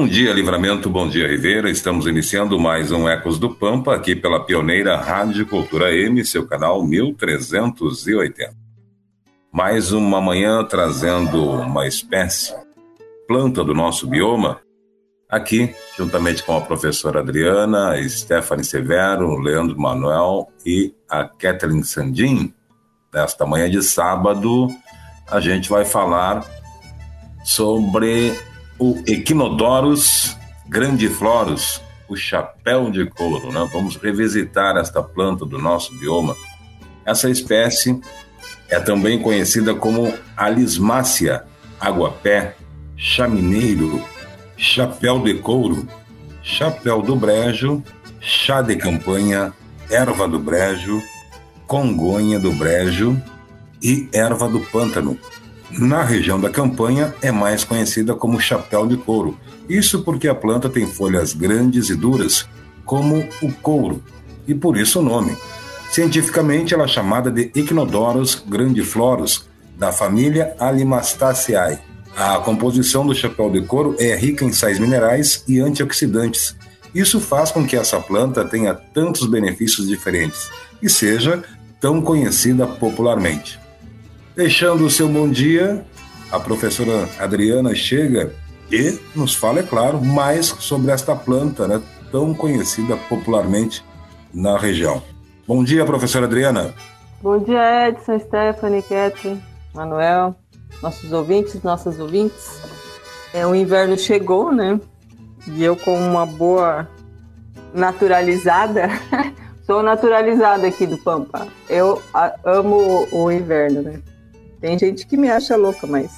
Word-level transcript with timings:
Bom 0.00 0.08
dia, 0.08 0.32
Livramento, 0.32 0.88
bom 0.88 1.06
dia, 1.06 1.28
Ribeira. 1.28 1.68
Estamos 1.68 2.06
iniciando 2.06 2.58
mais 2.58 2.90
um 2.90 3.06
Ecos 3.06 3.38
do 3.38 3.54
Pampa 3.54 3.94
aqui 3.94 4.16
pela 4.16 4.42
pioneira 4.42 4.96
Rádio 4.96 5.46
Cultura 5.46 5.94
M, 5.94 6.24
seu 6.24 6.46
canal 6.46 6.82
1380. 6.82 8.50
Mais 9.52 9.92
uma 9.92 10.18
manhã 10.18 10.64
trazendo 10.64 11.50
uma 11.50 11.86
espécie, 11.86 12.54
planta 13.28 13.62
do 13.62 13.74
nosso 13.74 14.06
bioma, 14.06 14.62
aqui, 15.28 15.74
juntamente 15.98 16.42
com 16.44 16.56
a 16.56 16.62
professora 16.62 17.20
Adriana, 17.20 17.92
Stephanie 18.08 18.64
Severo, 18.64 19.38
Leandro 19.38 19.78
Manuel 19.78 20.50
e 20.64 20.94
a 21.10 21.26
Kathleen 21.26 21.82
Sandin. 21.82 22.54
Nesta 23.12 23.44
manhã 23.44 23.68
de 23.68 23.82
sábado, 23.82 24.68
a 25.30 25.40
gente 25.40 25.68
vai 25.68 25.84
falar 25.84 26.42
sobre 27.44 28.34
o 28.80 28.98
Equinodorus 29.06 30.34
grandiflorus, 30.66 31.82
o 32.08 32.16
chapéu 32.16 32.90
de 32.90 33.04
couro. 33.04 33.52
Né? 33.52 33.68
Vamos 33.70 33.96
revisitar 33.96 34.76
esta 34.78 35.02
planta 35.02 35.44
do 35.44 35.58
nosso 35.58 35.94
bioma. 35.98 36.34
Essa 37.04 37.28
espécie 37.28 38.00
é 38.70 38.80
também 38.80 39.20
conhecida 39.20 39.74
como 39.74 40.12
Alismácia, 40.34 41.44
aguapé, 41.78 42.56
chamineiro, 42.96 44.02
chapéu 44.56 45.22
de 45.22 45.34
couro, 45.34 45.86
chapéu 46.42 47.02
do 47.02 47.14
brejo, 47.14 47.82
chá 48.18 48.62
de 48.62 48.76
campanha, 48.76 49.52
erva 49.90 50.26
do 50.26 50.38
brejo, 50.38 51.02
congonha 51.66 52.38
do 52.38 52.52
brejo 52.52 53.20
e 53.82 54.08
erva 54.12 54.48
do 54.48 54.60
pântano. 54.60 55.18
Na 55.78 56.02
região 56.02 56.40
da 56.40 56.50
campanha 56.50 57.14
é 57.22 57.30
mais 57.30 57.62
conhecida 57.62 58.14
como 58.14 58.40
chapéu 58.40 58.86
de 58.86 58.96
couro. 58.96 59.38
Isso 59.68 60.02
porque 60.02 60.26
a 60.26 60.34
planta 60.34 60.68
tem 60.68 60.86
folhas 60.86 61.32
grandes 61.32 61.90
e 61.90 61.94
duras, 61.94 62.48
como 62.84 63.28
o 63.40 63.52
couro, 63.52 64.02
e 64.48 64.54
por 64.54 64.76
isso 64.76 64.98
o 64.98 65.02
nome. 65.02 65.36
Cientificamente 65.90 66.74
ela 66.74 66.84
é 66.84 66.88
chamada 66.88 67.30
de 67.30 67.50
Ichnodorus 67.54 68.42
grandiflorus, 68.46 69.48
da 69.78 69.92
família 69.92 70.54
Alimastaceae. 70.58 71.78
A 72.16 72.38
composição 72.38 73.06
do 73.06 73.14
chapéu 73.14 73.48
de 73.48 73.62
couro 73.62 73.96
é 73.98 74.14
rica 74.16 74.44
em 74.44 74.52
sais 74.52 74.78
minerais 74.78 75.44
e 75.48 75.60
antioxidantes. 75.60 76.54
Isso 76.94 77.20
faz 77.20 77.50
com 77.50 77.64
que 77.64 77.76
essa 77.76 78.00
planta 78.00 78.44
tenha 78.44 78.74
tantos 78.74 79.26
benefícios 79.26 79.88
diferentes 79.88 80.50
e 80.82 80.90
seja 80.90 81.42
tão 81.80 82.02
conhecida 82.02 82.66
popularmente. 82.66 83.58
Deixando 84.34 84.86
o 84.86 84.90
seu 84.90 85.08
bom 85.08 85.28
dia, 85.28 85.84
a 86.30 86.38
professora 86.38 87.08
Adriana 87.18 87.74
chega 87.74 88.32
e 88.70 88.96
nos 89.14 89.34
fala, 89.34 89.58
é 89.58 89.62
claro, 89.64 90.00
mais 90.00 90.46
sobre 90.46 90.92
esta 90.92 91.16
planta, 91.16 91.66
né, 91.66 91.82
tão 92.12 92.32
conhecida 92.32 92.96
popularmente 93.08 93.84
na 94.32 94.56
região. 94.56 95.02
Bom 95.48 95.64
dia, 95.64 95.84
professora 95.84 96.26
Adriana. 96.26 96.72
Bom 97.20 97.38
dia, 97.40 97.88
Edson, 97.88 98.20
Stephanie, 98.20 98.82
Catherine, 98.82 99.42
Manuel, 99.74 100.36
nossos 100.80 101.12
ouvintes, 101.12 101.60
nossas 101.64 101.98
ouvintes. 101.98 102.60
É, 103.34 103.44
o 103.44 103.54
inverno 103.54 103.98
chegou, 103.98 104.52
né? 104.52 104.80
E 105.48 105.64
eu, 105.64 105.74
com 105.74 105.98
uma 105.98 106.24
boa 106.24 106.88
naturalizada, 107.74 108.88
sou 109.66 109.82
naturalizada 109.82 110.68
aqui 110.68 110.86
do 110.86 110.98
Pampa. 110.98 111.48
Eu 111.68 112.00
amo 112.44 113.08
o 113.10 113.30
inverno, 113.30 113.82
né? 113.82 114.00
Tem 114.60 114.78
gente 114.78 115.06
que 115.06 115.16
me 115.16 115.30
acha 115.30 115.56
louca, 115.56 115.86
mas 115.86 116.12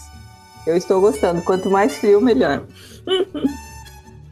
eu 0.66 0.76
estou 0.76 1.00
gostando. 1.00 1.42
Quanto 1.42 1.70
mais 1.70 1.96
frio, 1.96 2.20
melhor. 2.20 2.64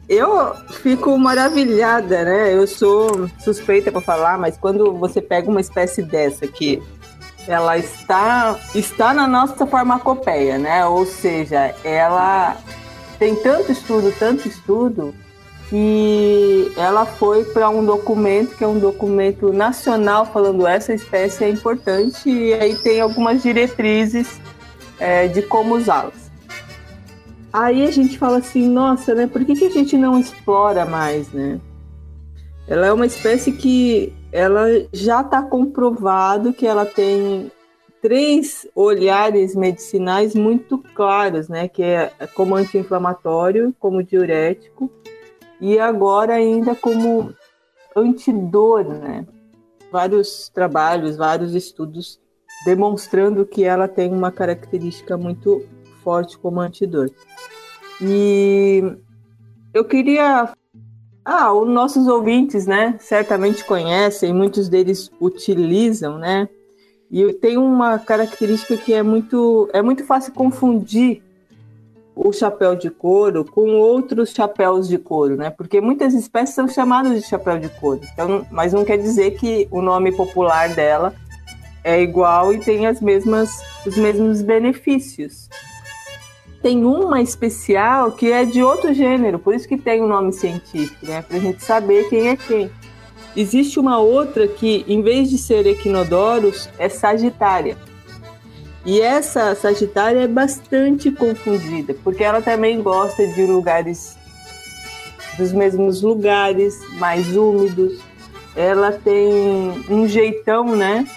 eu 0.09 0.53
fico 0.81 1.17
maravilhada, 1.17 2.23
né? 2.23 2.53
Eu 2.53 2.67
sou 2.67 3.29
suspeita 3.39 3.91
para 3.91 4.01
falar, 4.01 4.37
mas 4.37 4.57
quando 4.57 4.93
você 4.93 5.21
pega 5.21 5.49
uma 5.49 5.61
espécie 5.61 6.03
dessa 6.03 6.47
que 6.47 6.81
ela 7.47 7.77
está 7.77 8.59
está 8.75 9.13
na 9.13 9.27
nossa 9.27 9.65
farmacopeia, 9.65 10.57
né? 10.57 10.85
Ou 10.85 11.05
seja, 11.05 11.73
ela 11.83 12.57
tem 13.17 13.35
tanto 13.35 13.71
estudo, 13.71 14.13
tanto 14.17 14.47
estudo 14.47 15.13
que 15.71 16.69
ela 16.75 17.05
foi 17.05 17.45
para 17.45 17.69
um 17.69 17.85
documento 17.85 18.57
que 18.57 18.63
é 18.63 18.67
um 18.67 18.77
documento 18.77 19.53
nacional 19.53 20.25
falando 20.25 20.67
essa 20.67 20.93
espécie 20.93 21.45
é 21.45 21.49
importante 21.49 22.29
e 22.29 22.53
aí 22.53 22.75
tem 22.75 22.99
algumas 22.99 23.41
diretrizes 23.41 24.37
é, 24.99 25.29
de 25.29 25.41
como 25.41 25.75
usá-las. 25.75 26.29
Aí 27.53 27.85
a 27.85 27.91
gente 27.91 28.19
fala 28.19 28.39
assim, 28.39 28.67
nossa, 28.67 29.15
né? 29.15 29.27
Por 29.27 29.45
que, 29.45 29.55
que 29.55 29.63
a 29.63 29.69
gente 29.69 29.97
não 29.97 30.19
explora 30.19 30.83
mais, 30.83 31.29
né? 31.31 31.57
Ela 32.67 32.87
é 32.87 32.91
uma 32.91 33.05
espécie 33.05 33.53
que 33.53 34.13
ela 34.29 34.67
já 34.91 35.21
está 35.21 35.41
comprovado 35.41 36.51
que 36.51 36.67
ela 36.67 36.85
tem 36.85 37.49
três 38.01 38.67
olhares 38.75 39.55
medicinais 39.55 40.35
muito 40.35 40.77
claros, 40.93 41.47
né? 41.47 41.69
Que 41.69 41.83
é 41.83 42.11
como 42.35 42.55
anti-inflamatório, 42.55 43.73
como 43.79 44.03
diurético 44.03 44.91
e 45.61 45.79
agora 45.79 46.33
ainda 46.33 46.73
como 46.73 47.33
antidor, 47.95 48.83
né? 48.83 49.25
Vários 49.91 50.49
trabalhos, 50.49 51.17
vários 51.17 51.53
estudos 51.53 52.19
demonstrando 52.65 53.45
que 53.45 53.63
ela 53.63 53.87
tem 53.87 54.11
uma 54.11 54.31
característica 54.31 55.17
muito 55.17 55.63
forte 56.03 56.37
como 56.37 56.59
antidor. 56.59 57.11
E 58.01 58.83
eu 59.73 59.85
queria 59.85 60.51
ah, 61.23 61.53
os 61.53 61.69
nossos 61.69 62.07
ouvintes, 62.07 62.65
né, 62.65 62.95
certamente 62.99 63.63
conhecem, 63.63 64.33
muitos 64.33 64.67
deles 64.67 65.11
utilizam, 65.21 66.17
né? 66.17 66.49
E 67.11 67.31
tem 67.33 67.57
uma 67.57 67.99
característica 67.99 68.77
que 68.77 68.93
é 68.93 69.03
muito 69.03 69.69
é 69.73 69.81
muito 69.81 70.03
fácil 70.05 70.33
confundir 70.33 71.21
o 72.23 72.31
chapéu 72.31 72.75
de 72.75 72.89
couro 72.89 73.43
com 73.43 73.71
outros 73.77 74.29
chapéus 74.31 74.87
de 74.87 74.97
couro, 74.99 75.35
né? 75.35 75.49
Porque 75.49 75.81
muitas 75.81 76.13
espécies 76.13 76.53
são 76.53 76.67
chamadas 76.67 77.19
de 77.19 77.27
chapéu 77.27 77.57
de 77.57 77.67
couro. 77.67 78.01
Então, 78.13 78.45
mas 78.51 78.73
não 78.73 78.85
quer 78.85 78.97
dizer 78.97 79.31
que 79.31 79.67
o 79.71 79.81
nome 79.81 80.11
popular 80.11 80.69
dela 80.69 81.15
é 81.83 81.99
igual 81.99 82.53
e 82.53 82.59
tem 82.59 82.85
as 82.85 83.01
mesmas 83.01 83.49
os 83.85 83.97
mesmos 83.97 84.43
benefícios. 84.43 85.49
Tem 86.61 86.85
uma 86.85 87.19
especial 87.21 88.11
que 88.11 88.31
é 88.31 88.45
de 88.45 88.61
outro 88.61 88.93
gênero, 88.93 89.39
por 89.39 89.55
isso 89.55 89.67
que 89.67 89.77
tem 89.77 89.99
o 89.99 90.05
um 90.05 90.07
nome 90.07 90.31
científico, 90.31 91.07
né? 91.07 91.23
Para 91.23 91.37
a 91.37 91.39
gente 91.39 91.63
saber 91.63 92.07
quem 92.07 92.29
é 92.29 92.35
quem. 92.35 92.69
Existe 93.35 93.79
uma 93.79 93.97
outra 93.97 94.47
que, 94.47 94.85
em 94.87 95.01
vez 95.01 95.29
de 95.29 95.39
ser 95.39 95.65
Equinodorus, 95.65 96.69
é 96.77 96.87
Sagitária. 96.87 97.77
E 98.85 98.99
essa 98.99 99.53
Sagitária 99.53 100.21
é 100.21 100.27
bastante 100.27 101.11
confundida, 101.11 101.95
porque 102.03 102.23
ela 102.23 102.41
também 102.41 102.81
gosta 102.81 103.27
de 103.27 103.45
lugares 103.45 104.17
dos 105.37 105.51
mesmos 105.51 106.01
lugares, 106.01 106.79
mais 106.97 107.35
úmidos. 107.35 107.99
Ela 108.55 108.91
tem 108.91 109.83
um 109.89 110.07
jeitão, 110.07 110.75
né, 110.75 111.07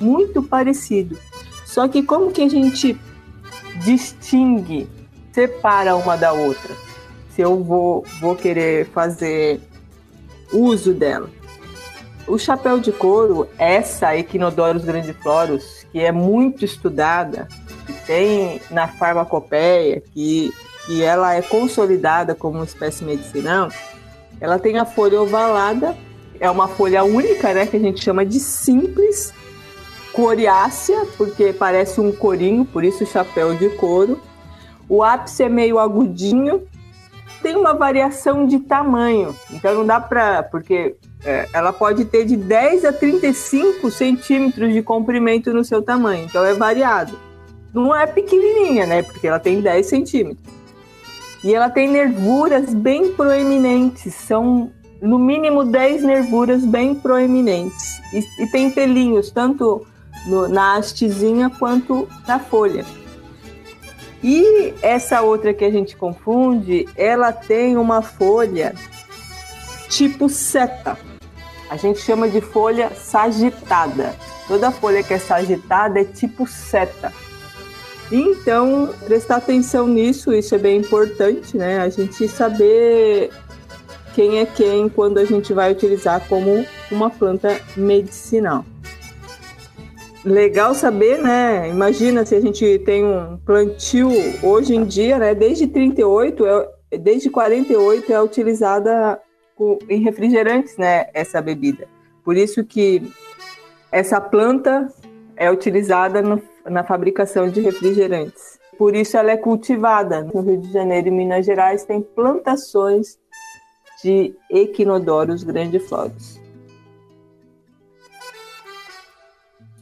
muito 0.00 0.42
parecido. 0.42 1.18
Só 1.64 1.86
que 1.86 2.02
como 2.02 2.32
que 2.32 2.42
a 2.42 2.48
gente 2.48 2.98
distingue, 3.84 4.88
separa 5.32 5.94
uma 5.96 6.16
da 6.16 6.32
outra? 6.32 6.74
Se 7.34 7.42
eu 7.42 7.62
vou, 7.62 8.04
vou 8.20 8.34
querer 8.34 8.86
fazer 8.86 9.60
uso 10.52 10.94
dela. 10.94 11.28
O 12.26 12.38
chapéu 12.38 12.80
de 12.80 12.90
couro, 12.90 13.48
essa 13.56 14.16
Equinodorus 14.16 14.84
grandiflorus, 14.84 15.86
que 15.92 16.00
é 16.00 16.10
muito 16.10 16.64
estudada, 16.64 17.46
que 17.86 17.92
tem 18.04 18.60
na 18.70 18.88
farmacopeia, 18.88 20.02
que, 20.12 20.52
que 20.86 21.02
ela 21.02 21.34
é 21.34 21.42
consolidada 21.42 22.34
como 22.34 22.64
espécie 22.64 23.04
medicinal, 23.04 23.68
ela 24.40 24.58
tem 24.58 24.76
a 24.76 24.84
folha 24.84 25.22
ovalada, 25.22 25.96
é 26.40 26.50
uma 26.50 26.66
folha 26.66 27.04
única, 27.04 27.54
né, 27.54 27.64
que 27.66 27.76
a 27.76 27.80
gente 27.80 28.02
chama 28.02 28.26
de 28.26 28.40
simples, 28.40 29.32
coriácea, 30.12 31.06
porque 31.16 31.52
parece 31.52 32.00
um 32.00 32.10
corinho, 32.10 32.64
por 32.64 32.82
isso 32.82 33.06
chapéu 33.06 33.54
de 33.54 33.70
couro. 33.70 34.20
O 34.88 35.02
ápice 35.02 35.44
é 35.44 35.48
meio 35.48 35.78
agudinho, 35.78 36.66
tem 37.42 37.54
uma 37.54 37.74
variação 37.74 38.46
de 38.46 38.58
tamanho. 38.60 39.34
Então 39.50 39.74
não 39.74 39.86
dá 39.86 40.00
para. 40.00 40.42
Porque 40.42 40.96
é, 41.26 41.48
ela 41.52 41.72
pode 41.72 42.04
ter 42.04 42.24
de 42.24 42.36
10 42.36 42.84
a 42.84 42.92
35 42.92 43.90
centímetros 43.90 44.72
de 44.72 44.80
comprimento 44.80 45.52
no 45.52 45.64
seu 45.64 45.82
tamanho. 45.82 46.24
Então 46.24 46.44
é 46.44 46.54
variado. 46.54 47.18
Não 47.74 47.94
é 47.94 48.06
pequenininha, 48.06 48.86
né? 48.86 49.02
Porque 49.02 49.26
ela 49.26 49.40
tem 49.40 49.60
10 49.60 49.86
centímetros. 49.86 50.54
E 51.42 51.52
ela 51.52 51.68
tem 51.68 51.88
nervuras 51.88 52.72
bem 52.72 53.12
proeminentes. 53.12 54.14
São 54.14 54.70
no 55.02 55.18
mínimo 55.18 55.64
10 55.64 56.04
nervuras 56.04 56.64
bem 56.64 56.94
proeminentes. 56.94 58.00
E, 58.12 58.44
e 58.44 58.46
tem 58.46 58.70
pelinhos, 58.70 59.30
tanto 59.30 59.84
no, 60.26 60.48
na 60.48 60.76
hastezinha 60.76 61.50
quanto 61.50 62.08
na 62.26 62.38
folha. 62.38 62.84
E 64.22 64.74
essa 64.80 65.20
outra 65.22 65.52
que 65.52 65.64
a 65.64 65.70
gente 65.70 65.96
confunde, 65.96 66.88
ela 66.96 67.32
tem 67.32 67.76
uma 67.76 68.00
folha 68.00 68.74
tipo 69.88 70.28
seta. 70.28 71.05
A 71.68 71.76
gente 71.76 72.00
chama 72.00 72.28
de 72.28 72.40
folha 72.40 72.90
sagitada. 72.90 74.14
Toda 74.46 74.70
folha 74.70 75.02
que 75.02 75.14
é 75.14 75.18
sagitada 75.18 76.00
é 76.00 76.04
tipo 76.04 76.46
seta. 76.46 77.12
Então, 78.10 78.94
prestar 79.04 79.36
atenção 79.36 79.88
nisso, 79.88 80.32
isso 80.32 80.54
é 80.54 80.58
bem 80.58 80.78
importante, 80.78 81.56
né? 81.56 81.80
A 81.80 81.88
gente 81.88 82.28
saber 82.28 83.30
quem 84.14 84.38
é 84.38 84.46
quem 84.46 84.88
quando 84.88 85.18
a 85.18 85.24
gente 85.24 85.52
vai 85.52 85.72
utilizar 85.72 86.26
como 86.28 86.64
uma 86.90 87.10
planta 87.10 87.60
medicinal 87.76 88.64
legal 90.26 90.74
saber, 90.74 91.22
né? 91.22 91.70
Imagina 91.70 92.26
se 92.26 92.34
a 92.34 92.40
gente 92.40 92.80
tem 92.80 93.04
um 93.04 93.38
plantio 93.46 94.10
hoje 94.42 94.74
em 94.74 94.84
dia, 94.84 95.18
né? 95.18 95.34
Desde 95.34 95.68
38, 95.68 96.44
é, 96.90 96.98
desde 96.98 97.30
48 97.30 98.12
é 98.12 98.20
utilizada 98.20 99.20
em 99.88 100.00
refrigerantes, 100.00 100.76
né? 100.76 101.06
Essa 101.14 101.40
bebida. 101.40 101.88
Por 102.24 102.36
isso 102.36 102.64
que 102.64 103.02
essa 103.90 104.20
planta 104.20 104.92
é 105.36 105.50
utilizada 105.50 106.20
no, 106.22 106.42
na 106.64 106.82
fabricação 106.82 107.48
de 107.48 107.60
refrigerantes. 107.60 108.58
Por 108.76 108.94
isso 108.94 109.16
ela 109.16 109.30
é 109.30 109.36
cultivada. 109.36 110.22
No 110.22 110.40
Rio 110.42 110.60
de 110.60 110.72
Janeiro 110.72 111.08
e 111.08 111.10
Minas 111.10 111.46
Gerais 111.46 111.84
tem 111.84 112.02
plantações 112.02 113.18
de 114.02 114.34
equinodoros 114.50 115.42
grandifloros. 115.42 116.40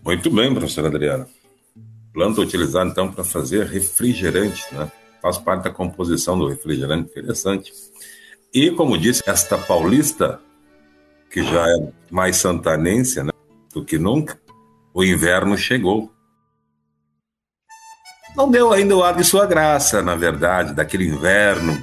Muito 0.04 0.30
bem, 0.30 0.52
professora 0.52 0.88
Adriana. 0.88 1.26
Planta 2.12 2.40
utilizada 2.40 2.90
então 2.90 3.10
para 3.10 3.24
fazer 3.24 3.66
refrigerante, 3.66 4.62
né? 4.72 4.90
Faz 5.20 5.38
parte 5.38 5.64
da 5.64 5.70
composição 5.70 6.38
do 6.38 6.46
refrigerante, 6.46 7.10
interessante. 7.10 7.72
E 8.54 8.70
como 8.70 8.96
disse, 8.96 9.20
esta 9.26 9.58
paulista, 9.58 10.40
que 11.28 11.42
já 11.42 11.66
é 11.68 11.88
mais 12.08 12.36
santanense 12.36 13.20
né, 13.20 13.32
do 13.72 13.84
que 13.84 13.98
nunca, 13.98 14.38
o 14.94 15.02
inverno 15.02 15.58
chegou. 15.58 16.12
Não 18.36 18.48
deu 18.48 18.72
ainda 18.72 18.96
o 18.96 19.02
ar 19.02 19.16
de 19.16 19.24
sua 19.24 19.44
graça, 19.44 20.00
na 20.02 20.14
verdade, 20.14 20.72
daquele 20.72 21.08
inverno, 21.08 21.82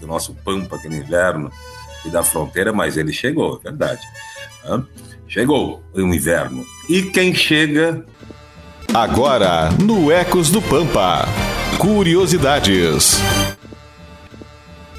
do 0.00 0.06
nosso 0.06 0.32
Pampa, 0.44 0.76
aquele 0.76 0.98
inverno 0.98 1.50
e 2.04 2.10
da 2.10 2.22
fronteira, 2.22 2.72
mas 2.72 2.96
ele 2.96 3.12
chegou, 3.12 3.58
é 3.58 3.64
verdade. 3.64 4.02
Chegou 5.26 5.82
o 5.92 6.00
inverno. 6.00 6.64
E 6.88 7.02
quem 7.02 7.34
chega? 7.34 8.04
Agora, 8.94 9.70
no 9.82 10.12
Ecos 10.12 10.50
do 10.50 10.62
Pampa. 10.62 11.26
Curiosidades. 11.78 13.20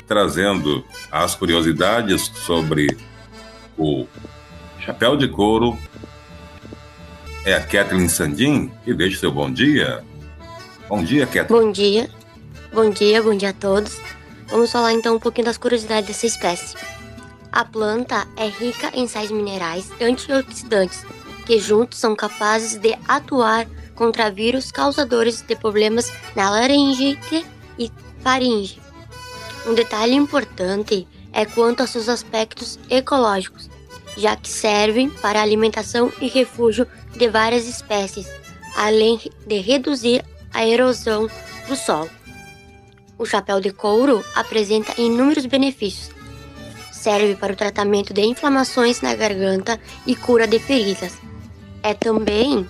Trazendo 0.07 0.83
as 1.11 1.35
curiosidades 1.35 2.31
sobre 2.45 2.97
o 3.77 4.05
chapéu 4.79 5.15
de 5.15 5.27
couro. 5.27 5.77
É 7.45 7.55
a 7.55 7.61
Kathleen 7.61 8.07
Sandin 8.07 8.71
que 8.83 8.93
deixa 8.93 9.19
seu 9.19 9.31
bom 9.31 9.51
dia. 9.51 10.03
Bom 10.87 11.03
dia, 11.03 11.25
Kathleen. 11.25 11.61
Bom 11.61 11.71
dia. 11.71 12.09
Bom 12.73 12.89
dia, 12.89 13.21
bom 13.21 13.35
dia 13.35 13.49
a 13.49 13.53
todos. 13.53 13.99
Vamos 14.47 14.71
falar 14.71 14.93
então 14.93 15.15
um 15.15 15.19
pouquinho 15.19 15.45
das 15.45 15.57
curiosidades 15.57 16.07
dessa 16.07 16.25
espécie. 16.25 16.75
A 17.51 17.63
planta 17.63 18.27
é 18.35 18.47
rica 18.47 18.91
em 18.93 19.07
sais 19.07 19.29
minerais 19.29 19.89
antioxidantes, 20.01 21.05
que 21.45 21.59
juntos 21.59 21.99
são 21.99 22.15
capazes 22.15 22.77
de 22.77 22.97
atuar 23.07 23.67
contra 23.95 24.31
vírus 24.31 24.71
causadores 24.71 25.41
de 25.41 25.55
problemas 25.55 26.11
na 26.35 26.49
laringite 26.49 27.45
e 27.77 27.91
faringe. 28.23 28.82
Um 29.65 29.73
detalhe 29.73 30.13
importante 30.13 31.07
é 31.31 31.45
quanto 31.45 31.81
aos 31.81 31.89
seus 31.89 32.09
aspectos 32.09 32.77
ecológicos, 32.89 33.69
já 34.17 34.35
que 34.35 34.49
servem 34.49 35.09
para 35.09 35.41
alimentação 35.41 36.11
e 36.19 36.27
refúgio 36.27 36.85
de 37.15 37.29
várias 37.29 37.65
espécies, 37.67 38.27
além 38.75 39.19
de 39.47 39.59
reduzir 39.59 40.23
a 40.53 40.65
erosão 40.65 41.29
do 41.67 41.75
solo. 41.75 42.09
O 43.17 43.25
chapéu 43.25 43.61
de 43.61 43.71
couro 43.71 44.23
apresenta 44.35 44.99
inúmeros 44.99 45.45
benefícios, 45.45 46.13
serve 46.91 47.35
para 47.35 47.53
o 47.53 47.55
tratamento 47.55 48.13
de 48.13 48.21
inflamações 48.21 49.01
na 49.01 49.15
garganta 49.15 49.79
e 50.05 50.15
cura 50.15 50.45
de 50.45 50.59
feridas. 50.59 51.17
É 51.81 51.93
também 51.93 52.67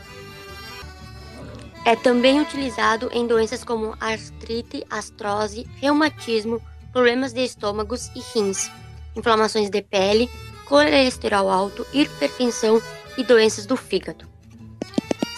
é 1.85 1.97
também 1.97 2.39
utilizado 2.39 3.09
em 3.11 3.27
doenças 3.27 3.63
como 3.63 3.93
artrite, 3.99 4.85
astrose, 4.89 5.67
reumatismo, 5.81 6.61
problemas 6.93 7.33
de 7.33 7.43
estômagos 7.43 8.09
e 8.15 8.21
rins, 8.33 8.71
inflamações 9.15 9.69
de 9.69 9.81
pele, 9.81 10.29
colesterol 10.65 11.49
alto, 11.49 11.85
hipertensão 11.91 12.81
e 13.17 13.23
doenças 13.23 13.65
do 13.65 13.75
fígado. 13.75 14.25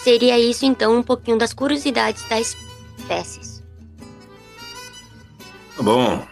Seria 0.04 0.38
isso 0.38 0.64
então 0.64 0.96
um 0.96 1.02
pouquinho 1.02 1.38
das 1.38 1.52
curiosidades 1.52 2.22
das 2.28 2.56
espécies. 2.98 3.62
Tá 5.76 5.82
bom, 5.82 6.24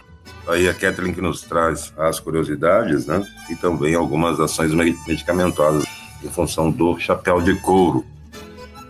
Aí 0.47 0.69
a 0.69 0.73
Kathleen 0.73 1.13
que 1.13 1.21
nos 1.21 1.41
traz 1.41 1.91
as 1.97 2.19
curiosidades, 2.19 3.07
né? 3.07 3.25
E 3.49 3.55
também 3.55 3.95
algumas 3.95 4.39
ações 4.39 4.71
medicamentosas 4.73 5.85
em 6.23 6.29
função 6.29 6.69
do 6.69 6.99
chapéu 6.99 7.41
de 7.41 7.55
couro. 7.61 8.05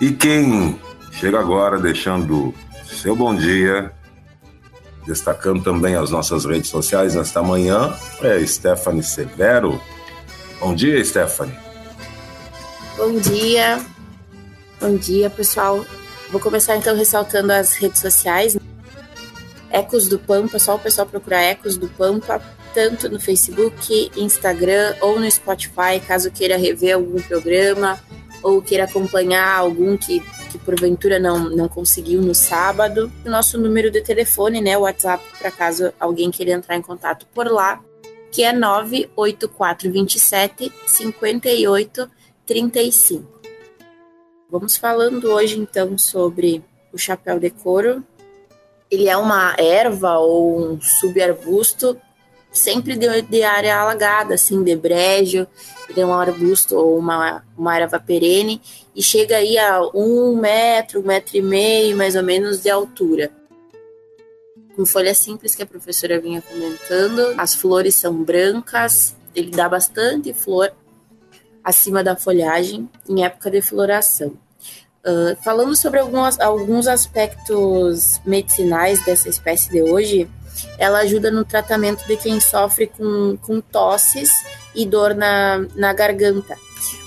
E 0.02 0.12
quem 0.12 0.78
chega 1.14 1.40
agora 1.40 1.80
deixando 1.80 2.54
seu 2.84 3.16
bom 3.16 3.34
dia, 3.34 3.94
destacando 5.06 5.64
também 5.64 5.96
as 5.96 6.10
nossas 6.10 6.46
redes 6.46 6.70
sociais 6.70 7.16
nesta 7.16 7.42
manhã, 7.42 7.96
é 8.22 8.46
Stephanie 8.46 9.04
Severo. 9.04 9.82
Bom 10.60 10.74
dia, 10.74 11.04
Stephanie. 11.04 11.58
Bom 12.98 13.14
dia. 13.20 13.80
Bom 14.80 14.96
dia, 14.96 15.30
pessoal. 15.30 15.86
Vou 16.32 16.40
começar 16.40 16.76
então 16.76 16.96
ressaltando 16.96 17.52
as 17.52 17.74
redes 17.74 18.00
sociais. 18.00 18.58
Ecos 19.70 20.08
do 20.08 20.18
Pampa, 20.18 20.58
só 20.58 20.76
o 20.76 20.80
pessoal 20.80 21.06
procurar 21.06 21.42
Ecos 21.42 21.78
do 21.78 21.88
Pampa, 21.88 22.42
tanto 22.74 23.10
no 23.10 23.20
Facebook, 23.20 24.12
Instagram 24.16 24.96
ou 25.02 25.20
no 25.20 25.30
Spotify, 25.30 26.00
caso 26.06 26.32
queira 26.32 26.58
rever 26.58 26.96
algum 26.96 27.22
programa 27.22 28.00
ou 28.46 28.62
queira 28.62 28.84
acompanhar 28.84 29.58
algum 29.58 29.98
que, 29.98 30.20
que 30.52 30.60
porventura 30.60 31.18
não, 31.18 31.50
não 31.50 31.68
conseguiu 31.68 32.22
no 32.22 32.36
sábado. 32.36 33.12
O 33.26 33.30
nosso 33.30 33.58
número 33.58 33.90
de 33.90 34.02
telefone, 34.02 34.62
né, 34.62 34.78
o 34.78 34.82
WhatsApp, 34.82 35.24
para 35.40 35.50
caso 35.50 35.92
alguém 36.00 36.30
queira 36.30 36.52
entrar 36.52 36.78
em 36.78 36.82
contato 36.82 37.26
por 37.34 37.52
lá, 37.52 37.82
que 38.32 38.44
é 38.44 38.54
98427 38.54 40.72
5835. 40.86 43.42
Vamos 44.48 44.78
falando 44.78 45.32
hoje 45.32 45.58
então 45.58 45.98
sobre 45.98 46.64
o 46.94 47.00
chapéu 47.00 47.40
de 47.40 47.50
couro, 47.50 48.04
ele 48.92 49.10
é 49.10 49.18
uma 49.18 49.56
erva 49.58 50.20
ou 50.20 50.74
um 50.74 50.80
subarbusto 50.80 52.00
sempre 52.56 52.96
de, 52.96 53.22
de, 53.22 53.44
área 53.44 53.78
alagada, 53.78 54.34
assim, 54.36 54.64
de 54.64 54.76
brejo, 54.76 55.46
é 55.96 56.06
um 56.06 56.14
arbusto 56.14 56.76
ou 56.76 56.98
uma, 56.98 57.44
uma 57.58 57.78
erva 57.78 58.00
perene, 58.00 58.62
e 58.96 59.04
chega 59.04 59.38
aí 59.38 59.58
a 59.58 59.82
um 59.94 60.36
metro, 60.36 61.02
um 61.02 61.06
metro 61.06 61.38
e 61.38 61.42
meio, 61.42 61.96
mais 61.96 62.16
ou 62.16 62.24
menos, 62.24 62.62
de 62.62 62.70
altura. 62.70 63.30
Com 64.76 64.86
folha 64.86 65.14
simples 65.14 65.56
que 65.56 65.64
a 65.64 65.66
professora 65.66 66.20
vinha 66.20 66.42
comentando, 66.42 67.34
as 67.38 67.56
flores 67.56 67.96
são 67.96 68.24
brancas, 68.24 69.16
ele 69.34 69.52
dá 69.52 69.70
bastante 69.70 70.34
flor 70.34 70.72
acima 71.64 72.04
da 72.04 72.16
folhagem 72.16 72.90
em 73.08 73.24
época 73.24 73.50
de 73.50 73.62
floração. 73.62 74.38
Uh, 75.06 75.36
falando 75.44 75.76
sobre 75.76 76.00
algumas, 76.00 76.40
alguns 76.40 76.88
aspectos 76.88 78.20
medicinais 78.26 79.04
dessa 79.06 79.30
espécie 79.30 79.70
de 79.70 79.82
hoje, 79.82 80.28
ela 80.78 81.00
ajuda 81.00 81.32
no 81.32 81.44
tratamento 81.46 82.06
de 82.08 82.18
quem 82.18 82.40
sofre 82.40 82.88
com, 82.88 83.38
com 83.42 83.62
tosses 83.62 84.32
e 84.74 84.86
dor 84.86 85.16
na, 85.16 85.66
na 85.76 85.94
garganta. 85.94 86.58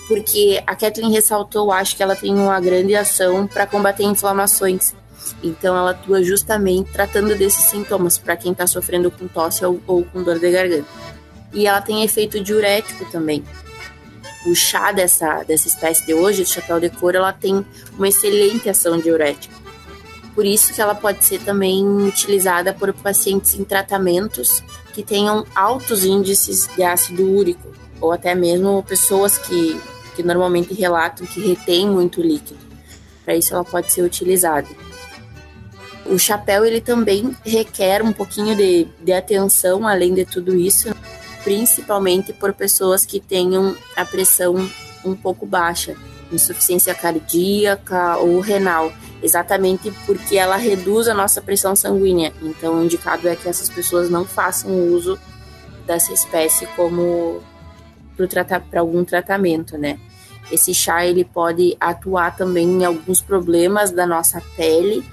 Porque 0.07 0.62
a 0.67 0.75
Kathleen 0.75 1.12
ressaltou, 1.12 1.71
acho 1.71 1.97
que 1.97 2.02
ela 2.02 2.17
tem 2.17 2.35
uma 2.35 2.59
grande 2.61 2.95
ação 2.97 3.47
para 3.47 3.67
combater 3.67 4.05
inflamações. 4.05 4.95
Então, 5.43 5.76
ela 5.76 5.90
atua 5.90 6.23
justamente 6.23 6.90
tratando 6.90 7.37
desses 7.37 7.64
sintomas 7.64 8.17
para 8.17 8.37
quem 8.37 8.52
está 8.52 8.67
sofrendo 8.67 9.11
com 9.11 9.28
tosse 9.28 9.64
ou, 9.64 9.81
ou 9.87 10.05
com 10.05 10.23
dor 10.23 10.38
de 10.38 10.50
garganta. 10.50 10.88
E 11.52 11.67
ela 11.67 11.81
tem 11.81 12.02
efeito 12.02 12.40
diurético 12.40 13.05
também. 13.11 13.45
O 14.47 14.55
chá 14.55 14.93
dessa, 14.93 15.43
dessa 15.45 15.69
espécie 15.69 16.07
de 16.07 16.14
hoje, 16.14 16.45
de 16.45 16.50
chapéu 16.50 16.81
de 16.81 16.88
couro, 16.88 17.19
ela 17.19 17.33
tem 17.33 17.64
uma 17.97 18.09
excelente 18.09 18.69
ação 18.69 18.99
diurética. 18.99 19.55
Por 20.38 20.47
isso 20.47 20.73
que 20.73 20.80
ela 20.80 20.95
pode 20.95 21.25
ser 21.25 21.40
também 21.40 21.85
utilizada 21.85 22.73
por 22.73 22.92
pacientes 22.92 23.54
em 23.54 23.64
tratamentos 23.64 24.62
que 24.95 25.02
tenham 25.02 25.45
altos 25.52 26.04
índices 26.04 26.71
de 26.76 26.85
ácido 26.85 27.28
úrico, 27.28 27.73
ou 28.00 28.12
até 28.12 28.37
mesmo 28.37 28.80
pessoas 28.85 29.37
que, 29.37 29.80
que 30.14 30.23
normalmente 30.23 30.73
relatam 30.73 31.26
que 31.26 31.40
retêm 31.40 31.90
muito 31.90 32.23
líquido. 32.23 32.61
Para 33.25 33.35
isso 33.35 33.52
ela 33.52 33.64
pode 33.64 33.90
ser 33.90 34.02
utilizada. 34.02 34.68
O 36.07 36.16
chapéu 36.16 36.64
ele 36.64 36.80
também 36.80 37.37
requer 37.45 38.00
um 38.00 38.12
pouquinho 38.12 38.54
de, 38.54 38.87
de 39.02 39.12
atenção 39.12 39.88
além 39.88 40.14
de 40.14 40.25
tudo 40.25 40.54
isso, 40.54 40.95
principalmente 41.42 42.33
por 42.33 42.52
pessoas 42.52 43.04
que 43.04 43.18
tenham 43.18 43.76
a 43.97 44.04
pressão 44.04 44.71
um 45.04 45.16
pouco 45.16 45.45
baixa, 45.45 45.97
insuficiência 46.30 46.95
cardíaca 46.95 48.18
ou 48.18 48.38
renal 48.38 48.92
exatamente 49.23 49.93
porque 50.07 50.37
ela 50.37 50.57
reduz 50.57 51.09
a 51.09 51.15
nossa 51.15 51.41
pressão 51.41 51.75
sanguínea. 51.75 52.33
Então, 52.43 52.79
o 52.79 52.85
indicado 52.85 53.29
é 53.29 53.37
que 53.37 53.49
essas 53.49 53.69
pessoas 53.69 54.09
não 54.09 54.25
façam 54.25 54.71
uso 54.89 55.19
dessa 55.87 56.13
espécie 56.13 56.67
como 56.77 57.43
para 58.71 58.81
algum 58.81 59.05
tratamento, 59.05 59.79
né? 59.79 59.99
Esse 60.51 60.75
chá 60.75 61.05
ele 61.05 61.25
pode 61.25 61.77
atuar 61.79 62.37
também 62.37 62.67
em 62.67 62.85
alguns 62.85 63.21
problemas 63.21 63.91
da 63.91 64.07
nossa 64.07 64.43
pele. 64.57 65.05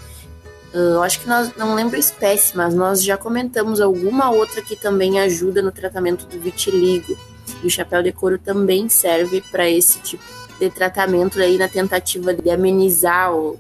Eu 0.74 1.04
acho 1.04 1.20
que 1.20 1.28
nós 1.28 1.52
não 1.56 1.76
lembro 1.76 1.96
a 1.96 2.00
espécie, 2.00 2.56
mas 2.56 2.74
nós 2.74 3.04
já 3.04 3.18
comentamos 3.18 3.80
alguma 3.80 4.32
outra 4.32 4.62
que 4.62 4.76
também 4.76 5.20
ajuda 5.20 5.62
no 5.62 5.72
tratamento 5.72 6.26
do 6.26 6.40
vitiligo. 6.40 7.16
E 7.64 7.68
o 7.68 7.70
chapéu 7.70 8.02
de 8.02 8.12
couro 8.12 8.40
também 8.40 8.90
serve 8.90 9.42
para 9.52 9.70
esse 9.70 10.00
tipo 10.00 10.24
de 10.60 10.70
tratamento 10.70 11.40
aí 11.40 11.58
na 11.58 11.68
tentativa 11.68 12.34
de 12.34 12.50
amenizar 12.50 13.34
o, 13.34 13.60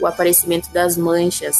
o 0.00 0.06
aparecimento 0.06 0.70
das 0.72 0.96
manchas. 0.96 1.56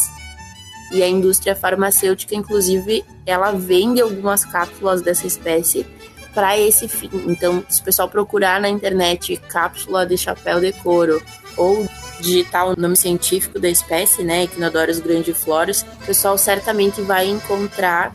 E 0.92 1.02
a 1.02 1.08
indústria 1.08 1.56
farmacêutica, 1.56 2.34
inclusive, 2.34 3.04
ela 3.24 3.50
vende 3.52 4.00
algumas 4.00 4.44
cápsulas 4.44 5.02
dessa 5.02 5.26
espécie 5.26 5.86
para 6.32 6.58
esse 6.58 6.86
fim. 6.86 7.10
Então, 7.26 7.64
se 7.68 7.80
o 7.80 7.84
pessoal 7.84 8.08
procurar 8.08 8.60
na 8.60 8.68
internet 8.68 9.36
cápsula 9.48 10.06
de 10.06 10.18
chapéu 10.18 10.60
de 10.60 10.72
couro 10.72 11.20
ou 11.56 11.88
digitar 12.20 12.68
o 12.68 12.78
nome 12.78 12.96
científico 12.96 13.58
da 13.58 13.68
espécie, 13.68 14.22
né, 14.22 14.44
Equinodorus 14.44 15.00
grandiflorus, 15.00 15.82
o 15.82 16.06
pessoal 16.06 16.36
certamente 16.36 17.00
vai 17.00 17.26
encontrar 17.26 18.14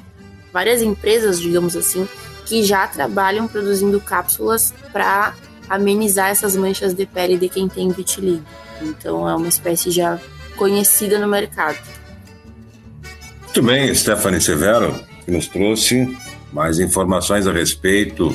várias 0.53 0.81
empresas, 0.81 1.39
digamos 1.39 1.75
assim, 1.75 2.07
que 2.45 2.63
já 2.63 2.87
trabalham 2.87 3.47
produzindo 3.47 3.99
cápsulas 3.99 4.73
para 4.91 5.33
amenizar 5.69 6.29
essas 6.29 6.55
manchas 6.55 6.93
de 6.93 7.05
pele 7.05 7.37
de 7.37 7.49
quem 7.49 7.67
tem 7.67 7.91
vitiligo. 7.91 8.43
Então 8.81 9.27
é 9.27 9.35
uma 9.35 9.47
espécie 9.47 9.91
já 9.91 10.19
conhecida 10.55 11.19
no 11.19 11.27
mercado. 11.27 11.77
Muito 13.43 13.63
bem, 13.63 13.93
Stephanie 13.93 14.41
Severo, 14.41 14.93
que 15.25 15.31
nos 15.31 15.47
trouxe 15.47 16.17
mais 16.51 16.79
informações 16.79 17.47
a 17.47 17.51
respeito 17.51 18.33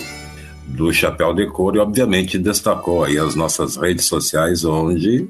do 0.66 0.92
chapéu 0.92 1.32
de 1.32 1.46
couro 1.46 1.76
e 1.76 1.80
obviamente 1.80 2.38
destacou 2.38 3.04
aí 3.04 3.18
as 3.18 3.34
nossas 3.34 3.76
redes 3.76 4.06
sociais 4.06 4.64
onde 4.64 5.28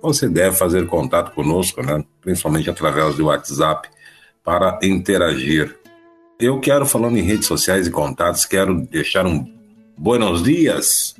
você 0.00 0.28
deve 0.28 0.56
fazer 0.56 0.86
contato 0.86 1.34
conosco, 1.34 1.82
né? 1.82 2.02
principalmente 2.20 2.70
através 2.70 3.16
do 3.16 3.26
WhatsApp, 3.26 3.88
para 4.42 4.78
interagir. 4.82 5.76
Eu 6.38 6.60
quero, 6.60 6.86
falando 6.86 7.18
em 7.18 7.22
redes 7.22 7.46
sociais 7.46 7.86
e 7.86 7.90
contatos, 7.90 8.44
quero 8.44 8.80
deixar 8.86 9.26
um 9.26 9.44
buenos 9.96 10.42
dias 10.42 11.14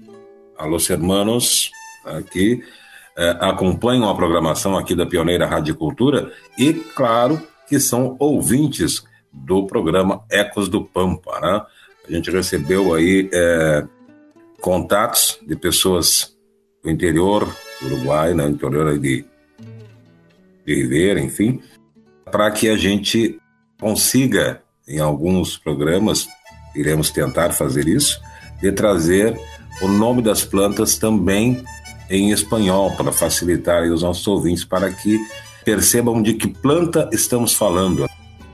a 0.59 0.67
los 0.67 0.91
hermanos 0.91 1.71
aqui 2.05 2.63
é, 3.17 3.31
acompanham 3.41 4.09
a 4.09 4.15
programação 4.15 4.77
aqui 4.77 4.95
da 4.95 5.07
Pioneira 5.07 5.47
Rádio 5.47 5.75
Cultura 5.75 6.33
e, 6.59 6.73
claro, 6.73 7.41
que 7.69 7.79
são 7.79 8.17
ouvintes 8.19 9.05
do 9.33 9.67
programa 9.67 10.25
Ecos 10.31 10.69
do 10.69 10.85
Pampa, 10.85 11.41
né? 11.41 11.63
A 12.09 12.13
gente 12.13 12.31
recebeu 12.31 12.95
aí 12.95 13.29
é, 13.33 13.85
contatos 14.61 15.39
de 15.47 15.55
pessoas 15.55 16.35
do 16.83 16.91
interior 16.91 17.47
do 17.81 17.87
Uruguai, 17.87 18.35
né? 18.35 18.47
interior 18.47 18.99
de, 18.99 19.25
de 20.65 21.21
enfim, 21.21 21.61
para 22.25 22.51
que 22.51 22.69
a 22.69 22.77
gente 22.77 23.39
consiga, 23.81 24.63
em 24.87 25.01
alguns 25.01 25.59
programas, 25.59 26.27
iremos 26.75 27.11
tentar 27.11 27.51
fazer 27.51 27.87
isso, 27.87 28.21
de 28.61 28.73
trazer 28.73 29.39
o 29.81 29.89
nome 29.89 30.23
das 30.23 30.45
plantas 30.45 30.97
também 30.97 31.63
em 32.11 32.31
espanhol 32.31 32.91
para 32.93 33.13
facilitar 33.13 33.83
os 33.85 34.03
nossos 34.03 34.27
ouvintes 34.27 34.65
para 34.65 34.91
que 34.91 35.19
percebam 35.65 36.23
de 36.23 36.35
que 36.35 36.49
planta 36.49 37.09
estamos 37.13 37.53
falando. 37.53 38.09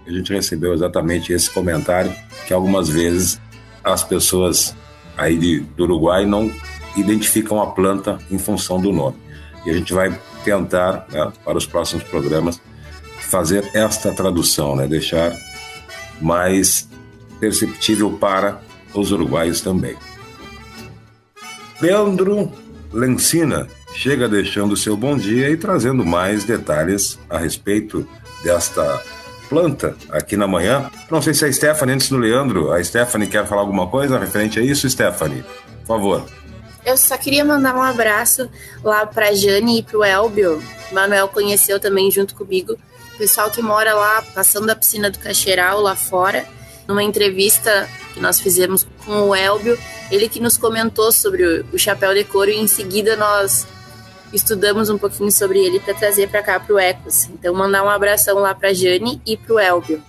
A 0.07 0.11
gente 0.11 0.33
recebeu 0.33 0.75
exatamente 0.75 1.33
esse 1.33 1.49
comentário 1.51 2.15
que 2.47 2.53
algumas 2.53 2.89
vezes 2.89 3.41
as 3.83 4.03
pessoas 4.03 4.75
aí 5.17 5.39
de, 5.39 5.61
do 5.61 5.85
Uruguai 5.85 6.27
não 6.27 6.53
identificam 6.97 7.61
a 7.63 7.69
planta 7.69 8.19
em 8.31 8.39
função 8.39 8.81
do 8.81 8.93
nome. 8.93 9.17
E 9.65 9.71
a 9.71 9.73
gente 9.73 9.93
vai 9.93 10.19
tentar, 10.45 11.07
né, 11.11 11.33
para 11.45 11.57
os 11.57 11.67
próximos 11.67 12.05
programas, 12.05 12.61
fazer 13.21 13.71
esta 13.75 14.13
tradução, 14.13 14.77
né, 14.77 14.87
deixar 14.87 15.33
mais 16.21 16.89
perceptível 17.41 18.13
para 18.13 18.61
os 18.93 19.11
uruguaios 19.11 19.61
também. 19.61 19.97
Leandro 21.81 22.53
Lencina 22.93 23.67
chega 23.95 24.29
deixando 24.29 24.77
seu 24.77 24.97
bom 24.97 25.17
dia 25.17 25.51
e 25.51 25.57
trazendo 25.57 26.05
mais 26.05 26.45
detalhes 26.45 27.19
a 27.29 27.39
respeito 27.39 28.07
desta 28.43 29.03
planta 29.49 29.97
aqui 30.11 30.37
na 30.37 30.47
manhã. 30.47 30.91
Não 31.11 31.21
sei 31.21 31.35
se 31.35 31.45
a 31.45 31.53
Stephanie, 31.53 31.95
antes 31.95 32.09
do 32.09 32.17
Leandro, 32.17 32.73
a 32.73 32.83
Stephanie 32.83 33.29
quer 33.29 33.47
falar 33.47 33.63
alguma 33.63 33.87
coisa 33.89 34.19
referente 34.19 34.59
a 34.59 34.63
isso, 34.63 34.89
Stephanie? 34.89 35.45
Por 35.81 35.97
favor. 35.97 36.27
Eu 36.85 36.97
só 36.97 37.17
queria 37.17 37.45
mandar 37.45 37.75
um 37.75 37.83
abraço 37.83 38.49
lá 38.83 39.07
para 39.07 39.33
Jane 39.33 39.79
e 39.79 39.83
para 39.83 39.99
o 39.99 40.05
Elbio. 40.05 40.63
Manuel 40.93 41.29
conheceu 41.29 41.81
também 41.81 42.11
junto 42.11 42.35
comigo. 42.35 42.77
O 43.15 43.19
pessoal 43.19 43.51
que 43.51 43.63
mora 43.63 43.95
lá, 43.95 44.23
passando 44.35 44.69
a 44.71 44.77
piscina 44.77 45.11
do 45.11 45.19
Caxeiral 45.19 45.81
lá 45.81 45.97
fora. 45.97 46.45
Numa 46.87 47.03
entrevista 47.03 47.89
que 48.15 48.21
nós 48.21 48.41
fizemos 48.41 48.87
com 49.05 49.29
o 49.29 49.35
Elbio, 49.35 49.77
ele 50.11 50.29
que 50.29 50.41
nos 50.41 50.57
comentou 50.57 51.11
sobre 51.11 51.65
o, 51.73 51.79
chapéu 51.79 52.15
de 52.15 52.23
couro 52.25 52.49
e 52.49 52.57
em 52.57 52.69
seguida 52.69 53.17
nós 53.17 53.67
estudamos 54.33 54.89
um 54.89 54.97
pouquinho 54.97 55.31
sobre 55.31 55.59
ele 55.59 55.81
para 55.81 55.93
trazer 55.95 56.29
para 56.29 56.43
cá 56.43 56.61
para 56.61 56.75
o 56.75 56.79
Ecos. 56.79 57.29
Então 57.35 57.53
mandar 57.53 57.85
um 57.85 57.91
abração 57.91 58.39
lá 58.39 58.55
para 58.55 58.73
Jane 58.73 59.21
e 59.27 59.37
para 59.37 59.55
o 59.55 59.59
Elbio. 59.59 60.01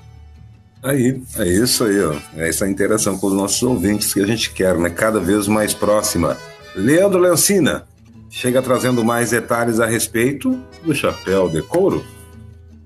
Aí, 0.84 1.20
é 1.38 1.48
isso 1.48 1.84
aí, 1.84 2.00
ó. 2.00 2.16
É 2.38 2.48
essa 2.48 2.68
interação 2.68 3.18
com 3.18 3.28
os 3.28 3.34
nossos 3.34 3.64
ouvintes 3.64 4.14
que 4.14 4.22
a 4.22 4.28
gente 4.28 4.52
quer, 4.52 4.78
né? 4.78 4.92
Cada 4.92 5.20
vez 5.20 5.48
mais 5.48 5.74
próxima. 5.74 6.38
Leandro 6.76 7.20
Lencina 7.20 7.88
chega 8.30 8.62
trazendo 8.62 9.04
mais 9.04 9.32
detalhes 9.32 9.80
a 9.80 9.88
respeito 9.88 10.62
do 10.84 10.94
chapéu 10.94 11.50
de 11.50 11.64
couro. 11.64 12.06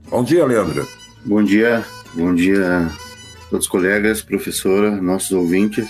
Bom 0.09 0.23
dia, 0.23 0.45
Leandro. 0.45 0.87
Bom 1.25 1.43
dia, 1.43 1.83
bom 2.15 2.33
dia 2.33 2.89
todos 3.49 3.65
os 3.65 3.71
colegas, 3.71 4.21
professora, 4.21 4.91
nossos 5.01 5.31
ouvintes. 5.31 5.87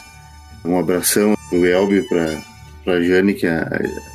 Um 0.64 0.78
abração 0.78 1.38
do 1.52 1.66
Elbio 1.66 2.06
para 2.08 2.96
a 2.96 3.02
Jane, 3.02 3.34
que 3.34 3.48
a 3.48 3.68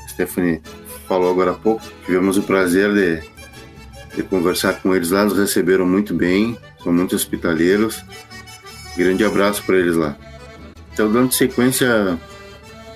Stephanie 0.08 0.60
falou 1.06 1.30
agora 1.30 1.52
há 1.52 1.54
pouco. 1.54 1.82
Tivemos 2.04 2.36
o 2.36 2.42
prazer 2.42 2.92
de, 2.92 3.22
de 4.16 4.22
conversar 4.22 4.74
com 4.80 4.94
eles 4.94 5.10
lá, 5.10 5.24
nos 5.24 5.38
receberam 5.38 5.86
muito 5.86 6.14
bem, 6.14 6.58
são 6.82 6.92
muito 6.92 7.14
hospitaleiros. 7.14 8.02
Grande 8.96 9.24
abraço 9.24 9.62
para 9.64 9.76
eles 9.76 9.96
lá. 9.96 10.16
Então, 10.92 11.10
dando 11.10 11.32
sequência 11.32 12.18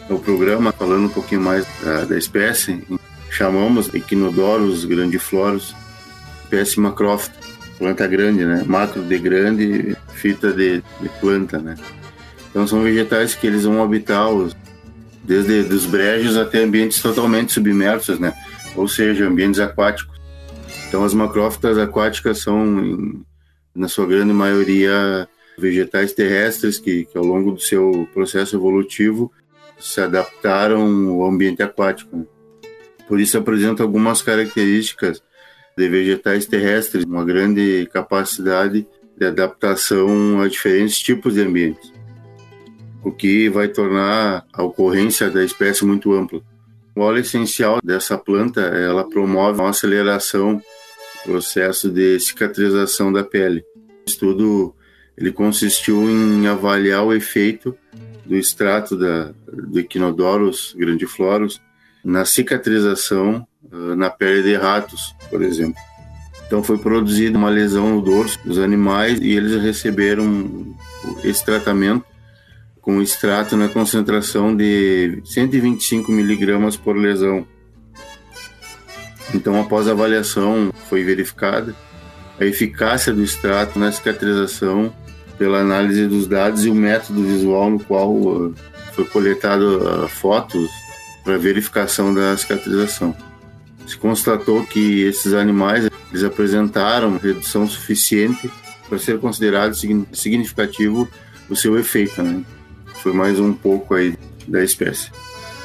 ao 0.09 0.19
programa, 0.19 0.73
falando 0.73 1.07
um 1.07 1.11
pouquinho 1.11 1.40
mais 1.40 1.67
da, 1.83 2.05
da 2.05 2.17
espécie, 2.17 2.83
chamamos 3.31 3.93
Equinodorus 3.93 4.85
grandiflorus, 4.85 5.75
espécie 6.45 6.81
macrófita, 6.81 7.48
planta 7.78 8.06
grande, 8.06 8.44
né? 8.44 8.64
Macro 8.66 9.02
de 9.02 9.18
grande, 9.18 9.97
fita 10.14 10.52
de, 10.52 10.82
de 11.00 11.08
planta, 11.20 11.58
né? 11.58 11.76
Então 12.50 12.66
são 12.66 12.82
vegetais 12.82 13.35
que 13.35 13.47
eles 13.47 13.64
vão 13.64 13.82
habitar 13.82 14.28
os, 14.30 14.56
desde 15.23 15.73
os 15.73 15.87
brejos 15.87 16.37
até 16.37 16.62
ambientes 16.62 17.00
totalmente 17.00 17.52
submersos, 17.52 18.18
né? 18.18 18.35
Ou 18.75 18.88
seja, 18.88 19.26
ambientes 19.26 19.61
aquáticos. 19.61 20.18
Então 20.88 21.04
as 21.04 21.14
macrófitas 21.14 21.78
aquáticas 21.78 22.38
são, 22.38 22.85
em, 22.85 23.23
na 23.75 23.88
sua 23.88 24.06
grande 24.06 24.32
maioria, 24.32 25.28
vegetais 25.58 26.12
terrestres 26.12 26.78
que, 26.78 27.04
que, 27.04 27.18
ao 27.18 27.25
longo 27.25 27.52
do 27.52 27.61
seu 27.61 28.08
processo 28.14 28.56
evolutivo 28.56 29.30
se 29.78 30.00
adaptaram 30.00 31.11
ao 31.11 31.26
ambiente 31.26 31.62
aquático. 31.62 32.16
Né? 32.16 32.25
Por 33.06 33.20
isso 33.20 33.37
apresentam 33.38 33.85
algumas 33.85 34.23
características 34.23 35.23
de 35.78 35.88
vegetais 35.88 36.44
terrestres, 36.44 37.04
uma 37.04 37.25
grande 37.25 37.88
capacidade 37.92 38.85
de 39.16 39.25
adaptação 39.25 40.40
a 40.40 40.49
diferentes 40.49 40.99
tipos 40.99 41.35
de 41.35 41.42
ambientes, 41.42 41.92
o 43.02 43.12
que 43.12 43.49
vai 43.49 43.68
tornar 43.68 44.44
a 44.52 44.62
ocorrência 44.62 45.30
da 45.30 45.44
espécie 45.44 45.85
muito 45.85 46.12
ampla. 46.12 46.42
O 46.97 47.00
óleo 47.00 47.20
essencial 47.20 47.78
dessa 47.82 48.18
planta, 48.18 48.61
ela 48.61 49.08
promove 49.08 49.61
uma 49.61 49.70
aceleração 49.70 50.56
do 50.56 51.32
processo 51.32 51.88
de 51.88 52.18
cicatrização 52.18 53.12
da 53.12 53.23
pele. 53.23 53.64
O 54.04 54.11
estudo 54.11 54.75
ele 55.16 55.30
consistiu 55.30 56.11
em 56.11 56.49
avaliar 56.49 57.04
o 57.04 57.12
efeito 57.12 57.76
do 58.26 58.37
extrato 58.37 58.97
da, 58.97 59.32
do 59.47 59.78
Equinodorus 59.78 60.75
grandiflorus 60.76 61.61
na 62.04 62.25
cicatrização 62.25 63.47
na 63.70 64.10
pele 64.10 64.42
de 64.42 64.56
ratos, 64.56 65.14
por 65.30 65.42
exemplo. 65.42 65.80
Então 66.46 66.62
foi 66.62 66.78
produzida 66.78 67.37
uma 67.37 67.50
lesão 67.50 67.90
no 67.90 68.00
dorso 68.00 68.38
dos 68.44 68.58
animais 68.58 69.18
e 69.20 69.32
eles 69.32 69.62
receberam 69.62 70.75
esse 71.22 71.44
tratamento 71.44 72.04
com 72.80 73.02
extrato 73.02 73.54
na 73.54 73.68
concentração 73.68 74.56
de 74.56 75.20
125 75.26 76.10
miligramas 76.10 76.75
por 76.75 76.96
lesão. 76.96 77.46
Então, 79.34 79.60
após 79.60 79.87
a 79.87 79.90
avaliação, 79.90 80.72
foi 80.88 81.04
verificada 81.04 81.75
a 82.40 82.44
eficácia 82.46 83.12
do 83.12 83.22
extrato 83.22 83.78
na 83.78 83.92
cicatrização 83.92 84.90
pela 85.37 85.58
análise 85.58 86.06
dos 86.06 86.26
dados 86.26 86.64
e 86.64 86.70
o 86.70 86.75
método 86.75 87.22
visual 87.22 87.68
no 87.68 87.80
qual 87.80 88.10
uh, 88.10 88.54
foi 88.94 89.04
coletado 89.04 90.04
uh, 90.04 90.08
fotos 90.08 90.70
para 91.22 91.37
verificação 91.37 92.14
da 92.14 92.34
cicatrização. 92.38 93.14
Se 93.88 93.97
constatou 93.97 94.64
que 94.64 95.00
esses 95.00 95.33
animais 95.33 95.88
eles 96.11 96.23
apresentaram 96.23 97.16
redução 97.16 97.66
suficiente 97.66 98.50
para 98.87 98.99
ser 98.99 99.18
considerado 99.18 99.75
significativo 100.12 101.09
o 101.49 101.57
seu 101.57 101.78
efeito. 101.78 102.23
Né? 102.23 102.45
Foi 102.97 103.14
mais 103.14 103.40
um 103.40 103.52
pouco 103.52 103.95
aí 103.95 104.14
da 104.47 104.62
espécie. 104.62 105.11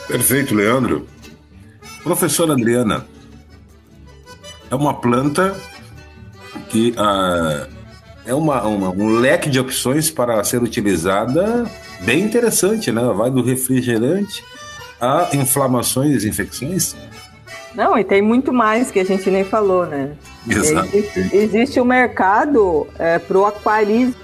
Perfeito, 0.07 0.55
Leandro. 0.55 1.05
Professora 2.01 2.53
Adriana, 2.53 3.05
é 4.71 4.75
uma 4.75 4.93
planta 4.93 5.53
que 6.69 6.93
ah, 6.97 7.67
é 8.25 8.33
uma, 8.33 8.63
uma, 8.63 8.89
um 8.89 9.19
leque 9.19 9.49
de 9.49 9.59
opções 9.59 10.09
para 10.09 10.41
ser 10.45 10.63
utilizada 10.63 11.69
bem 12.01 12.23
interessante, 12.23 12.89
né? 12.89 13.01
Vai 13.13 13.29
do 13.29 13.43
refrigerante 13.43 14.43
a 14.99 15.29
inflamações 15.33 16.23
e 16.23 16.29
infecções. 16.29 16.95
Não, 17.75 17.97
e 17.97 18.03
tem 18.03 18.21
muito 18.21 18.53
mais 18.53 18.91
que 18.91 18.99
a 18.99 19.03
gente 19.03 19.29
nem 19.31 19.43
falou, 19.43 19.85
né? 19.85 20.15
Exato. 20.47 20.95
Existe, 20.95 21.35
existe 21.35 21.81
um 21.81 21.85
mercado 21.85 22.87
é, 22.99 23.17
para 23.17 23.37
o 23.37 23.45
aquarismo. 23.45 24.15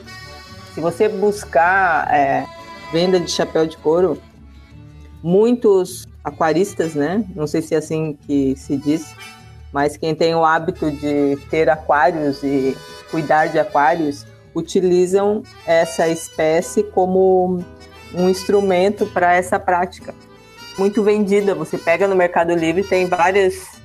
Se 0.74 0.80
você 0.80 1.10
buscar 1.10 2.08
é, 2.14 2.46
venda 2.92 3.20
de 3.20 3.32
chapéu 3.32 3.66
de 3.66 3.76
couro, 3.78 4.22
muitos 5.24 6.08
aquaristas, 6.24 6.94
né? 6.94 7.26
Não 7.36 7.48
sei 7.48 7.62
se 7.62 7.74
é 7.74 7.78
assim 7.78 8.18
que 8.28 8.56
se 8.56 8.78
diz, 8.78 9.16
mas 9.74 9.98
quem 9.98 10.14
tem 10.14 10.36
o 10.36 10.44
hábito 10.44 10.92
de 10.92 11.38
ter 11.50 11.70
aquários 11.70 12.44
e 12.44 12.78
cuidar 13.10 13.48
de 13.48 13.58
aquários 13.58 14.26
utilizam 14.56 15.44
essa 15.66 16.08
espécie 16.08 16.84
como 16.84 17.64
um 18.14 18.30
instrumento 18.30 19.06
para 19.08 19.34
essa 19.34 19.60
prática. 19.60 20.14
Muito 20.80 21.04
vendida, 21.04 21.54
você 21.54 21.78
pega 21.78 22.08
no 22.08 22.16
Mercado 22.16 22.56
Livre, 22.56 22.86
tem 22.86 23.06
várias, 23.06 23.82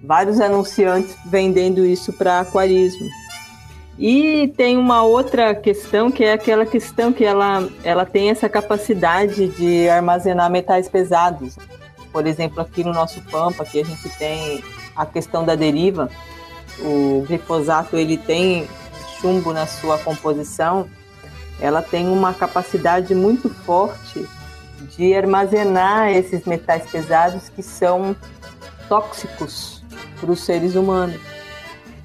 vários 0.00 0.40
anunciantes 0.40 1.16
vendendo 1.26 1.84
isso 1.84 2.12
para 2.12 2.38
aquarismo. 2.38 3.08
E 3.98 4.46
tem 4.56 4.76
uma 4.76 5.02
outra 5.02 5.56
questão 5.56 6.08
que 6.08 6.22
é 6.22 6.34
aquela 6.34 6.64
questão 6.64 7.12
que 7.12 7.24
ela, 7.24 7.68
ela 7.82 8.06
tem 8.06 8.30
essa 8.30 8.48
capacidade 8.48 9.48
de 9.48 9.88
armazenar 9.88 10.48
metais 10.48 10.88
pesados. 10.88 11.56
Por 12.12 12.28
exemplo, 12.28 12.60
aqui 12.60 12.84
no 12.84 12.92
nosso 12.92 13.20
Pampa, 13.22 13.64
que 13.64 13.80
a 13.80 13.84
gente 13.84 14.08
tem 14.10 14.62
a 14.94 15.04
questão 15.04 15.44
da 15.44 15.56
deriva, 15.56 16.08
o 16.78 17.24
glifosato 17.26 17.96
ele 17.96 18.16
tem 18.16 18.68
chumbo 19.20 19.52
na 19.52 19.66
sua 19.66 19.98
composição, 19.98 20.88
ela 21.60 21.82
tem 21.82 22.06
uma 22.06 22.32
capacidade 22.32 23.16
muito 23.16 23.50
forte 23.50 24.24
de 24.96 25.14
armazenar 25.14 26.10
esses 26.10 26.44
metais 26.44 26.90
pesados 26.90 27.48
que 27.48 27.62
são 27.62 28.14
tóxicos 28.88 29.84
para 30.20 30.30
os 30.30 30.44
seres 30.44 30.74
humanos. 30.74 31.20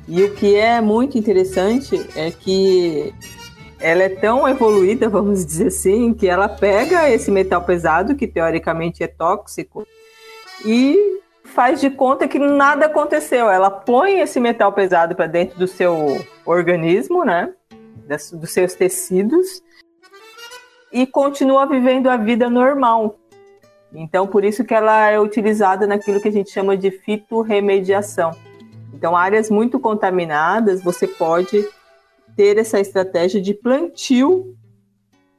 E 0.08 0.24
o 0.24 0.34
que 0.36 0.56
é 0.56 0.82
muito 0.82 1.18
interessante 1.18 2.06
é 2.16 2.30
que 2.30 3.14
ela 3.80 4.04
é 4.04 4.10
tão 4.10 4.48
evoluída, 4.48 5.08
vamos 5.10 5.46
dizer 5.46 5.68
assim, 5.68 6.14
que 6.14 6.28
ela 6.28 6.48
pega 6.50 7.10
esse 7.10 7.32
metal 7.32 7.64
pesado, 7.64 8.16
que 8.16 8.28
teoricamente 8.28 9.04
é 9.04 9.08
tóxico, 9.08 9.88
e 10.66 11.22
faz 11.44 11.82
de 11.82 11.90
conta 11.90 12.28
que 12.28 12.40
nada 12.40 12.86
aconteceu. 12.86 13.50
Ela 13.50 13.70
põe 13.70 14.20
esse 14.20 14.40
metal 14.40 14.72
pesado 14.72 15.16
para 15.16 15.28
dentro 15.28 15.58
do 15.58 15.68
seu 15.68 16.26
organismo, 16.46 17.24
né? 17.24 17.54
Dos 18.34 18.52
seus 18.52 18.74
tecidos 18.74 19.62
e 20.94 21.08
continua 21.08 21.66
vivendo 21.66 22.08
a 22.08 22.16
vida 22.16 22.50
normal. 22.50 23.18
Então, 23.92 24.28
por 24.28 24.46
isso 24.46 24.64
que 24.64 24.74
ela 24.74 25.10
é 25.10 25.20
utilizada 25.20 25.86
naquilo 25.88 26.22
que 26.22 26.28
a 26.28 26.32
gente 26.32 26.52
chama 26.52 26.78
de 26.78 26.92
fitorremediação. 26.92 28.32
Então, 28.94 29.16
áreas 29.16 29.50
muito 29.50 29.80
contaminadas, 29.80 30.84
você 30.84 31.08
pode 31.08 31.68
ter 32.36 32.58
essa 32.58 32.80
estratégia 32.80 33.42
de 33.42 33.54
plantio 33.54 34.56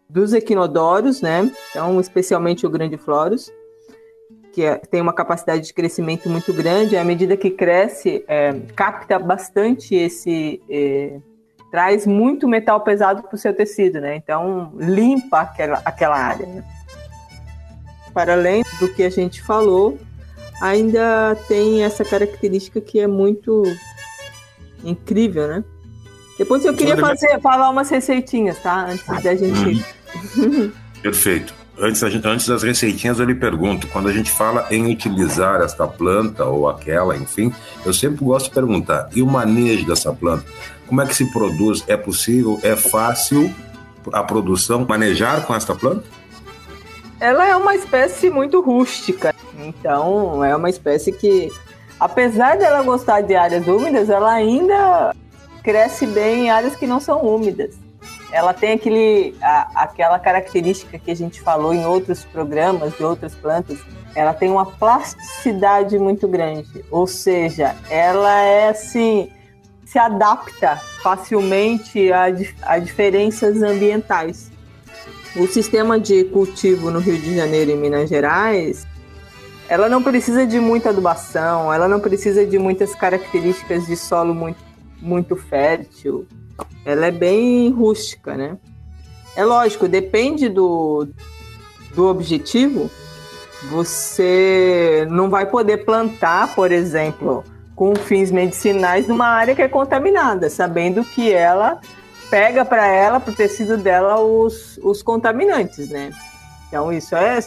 dos 0.09 0.33
equinodoros, 0.33 1.23
né? 1.23 1.51
Então, 1.71 2.01
especialmente 2.01 2.67
o 2.67 2.71
grandiflorus, 2.71 3.51
que 4.53 4.63
é, 4.63 4.77
tem 4.77 5.01
uma 5.01 5.13
capacidade 5.13 5.63
de 5.63 5.75
crescimento 5.75 6.29
muito 6.29 6.53
grande, 6.53 6.97
à 6.97 7.05
medida 7.05 7.37
que 7.37 7.51
cresce, 7.51 8.25
é, 8.29 8.53
capta 8.77 9.19
bastante 9.19 9.95
esse. 9.95 10.63
É, 10.69 11.19
traz 11.75 12.07
muito 12.07 12.47
metal 12.47 12.81
pesado 12.83 13.25
para 13.25 13.35
o 13.35 13.37
seu 13.37 13.53
tecido, 13.53 14.01
né? 14.01 14.15
Então, 14.15 14.73
limpa 14.79 15.41
aquela, 15.41 15.83
aquela 15.85 16.17
área. 16.17 16.47
Né? 16.47 16.63
Para 18.13 18.35
além 18.35 18.63
do 18.79 18.87
que 18.95 19.03
a 19.03 19.11
gente 19.11 19.43
falou, 19.43 19.99
ainda 20.63 21.37
tem 21.49 21.83
essa 21.83 22.05
característica 22.05 22.81
que 22.81 23.01
é 23.01 23.09
muito 23.09 23.65
incrível, 24.85 25.49
né? 25.49 25.65
Depois 26.39 26.65
eu 26.65 26.75
queria 26.75 26.97
fazer, 26.97 27.41
falar 27.41 27.69
umas 27.71 27.91
receitinhas, 27.91 28.57
tá? 28.61 28.87
Antes 28.87 29.25
da 29.25 29.35
gente. 29.35 29.85
Perfeito. 31.03 31.53
Antes, 31.77 32.05
antes 32.05 32.47
das 32.47 32.63
receitinhas, 32.63 33.19
eu 33.19 33.27
lhe 33.27 33.35
pergunto: 33.35 33.89
quando 33.89 34.09
a 34.09 34.13
gente 34.13 34.31
fala 34.31 34.65
em 34.71 34.93
utilizar 34.93 35.61
esta 35.61 35.89
planta 35.89 36.45
ou 36.45 36.69
aquela, 36.69 37.17
enfim, 37.17 37.53
eu 37.85 37.93
sempre 37.93 38.25
gosto 38.25 38.47
de 38.47 38.55
perguntar: 38.55 39.09
e 39.13 39.21
o 39.21 39.27
manejo 39.27 39.85
dessa 39.85 40.13
planta? 40.13 40.45
Como 40.87 41.01
é 41.01 41.07
que 41.07 41.15
se 41.15 41.27
produz? 41.27 41.85
É 41.87 41.97
possível? 41.97 42.59
É 42.63 42.77
fácil 42.77 43.55
a 44.13 44.23
produção? 44.23 44.85
Manejar 44.87 45.47
com 45.47 45.55
esta 45.55 45.75
planta? 45.75 46.05
Ela 47.21 47.49
é 47.49 47.57
uma 47.57 47.75
espécie 47.75 48.29
muito 48.29 48.61
rústica, 48.61 49.35
então 49.59 50.45
é 50.45 50.55
uma 50.55 50.69
espécie 50.69 51.13
que, 51.13 51.49
apesar 51.99 52.59
dela 52.59 52.83
gostar 52.83 53.23
de 53.23 53.35
áreas 53.35 53.67
úmidas, 53.67 54.11
ela 54.11 54.33
ainda 54.33 55.15
cresce 55.63 56.07
bem 56.07 56.47
em 56.47 56.51
áreas 56.51 56.77
que 56.77 56.87
não 56.87 57.01
são 57.01 57.23
úmidas 57.23 57.77
ela 58.35 58.53
tem 58.53 58.73
aquele, 58.73 59.33
a, 59.41 59.83
aquela 59.85 60.19
característica 60.19 60.99
que 60.99 61.09
a 61.09 61.15
gente 61.15 61.41
falou 61.41 61.73
em 61.73 61.87
outros 61.87 62.25
programas 62.25 62.93
de 62.97 63.05
outras 63.05 63.33
plantas. 63.33 63.79
Ela 64.13 64.35
tem 64.35 64.51
uma 64.51 64.67
plasticidade 64.67 65.97
muito 66.01 66.27
grande, 66.27 66.85
ou 66.91 67.07
seja, 67.07 67.77
ela 67.89 68.41
é 68.43 68.71
assim 68.71 69.31
se 69.85 69.99
adapta 69.99 70.77
facilmente 71.03 72.13
a, 72.13 72.25
a 72.63 72.79
diferenças 72.79 73.63
ambientais. 73.63 74.51
O 75.37 75.47
sistema 75.47 75.99
de 75.99 76.25
cultivo 76.25 76.91
no 76.91 77.01
Rio 77.01 77.19
de 77.19 77.35
Janeiro 77.35 77.73
e 77.73 77.77
Minas 77.77 78.09
Gerais, 78.09 78.87
ela 79.69 79.89
não 79.89 80.03
precisa 80.03 80.47
de 80.47 80.61
muita 80.61 80.91
adubação, 80.91 81.73
ela 81.73 81.89
não 81.89 82.01
precisa 82.01 82.47
de 82.47 82.59
muitas 82.59 82.95
características 82.95 83.87
de 83.87 83.97
solo 83.97 84.35
muito, 84.35 84.63
muito 85.01 85.37
fértil 85.37 86.27
ela 86.85 87.07
é 87.07 87.11
bem 87.11 87.71
rústica, 87.71 88.37
né? 88.37 88.59
É 89.35 89.45
lógico, 89.45 89.89
depende 89.89 90.49
do, 90.49 91.09
do 91.95 92.07
objetivo. 92.07 92.91
Você 93.71 95.07
não 95.11 95.31
vai 95.31 95.47
poder 95.47 95.85
plantar, 95.85 96.55
por 96.55 96.71
exemplo, 96.71 97.43
com 97.75 97.95
fins 97.95 98.31
medicinais 98.31 99.09
numa 99.09 99.27
área 99.27 99.55
que 99.55 99.63
é 99.63 99.69
contaminada, 99.69 100.49
sabendo 100.49 101.05
que 101.05 101.33
ela 101.33 101.81
pega 102.31 102.65
para 102.65 102.87
ela, 102.87 103.21
para 103.21 103.33
o 103.33 103.37
tecido 103.37 103.77
dela, 103.77 104.21
os, 104.21 104.79
os 104.83 105.03
contaminantes, 105.03 105.89
né? 105.89 106.11
Então 106.69 106.93
isso 106.93 107.15
é, 107.15 107.41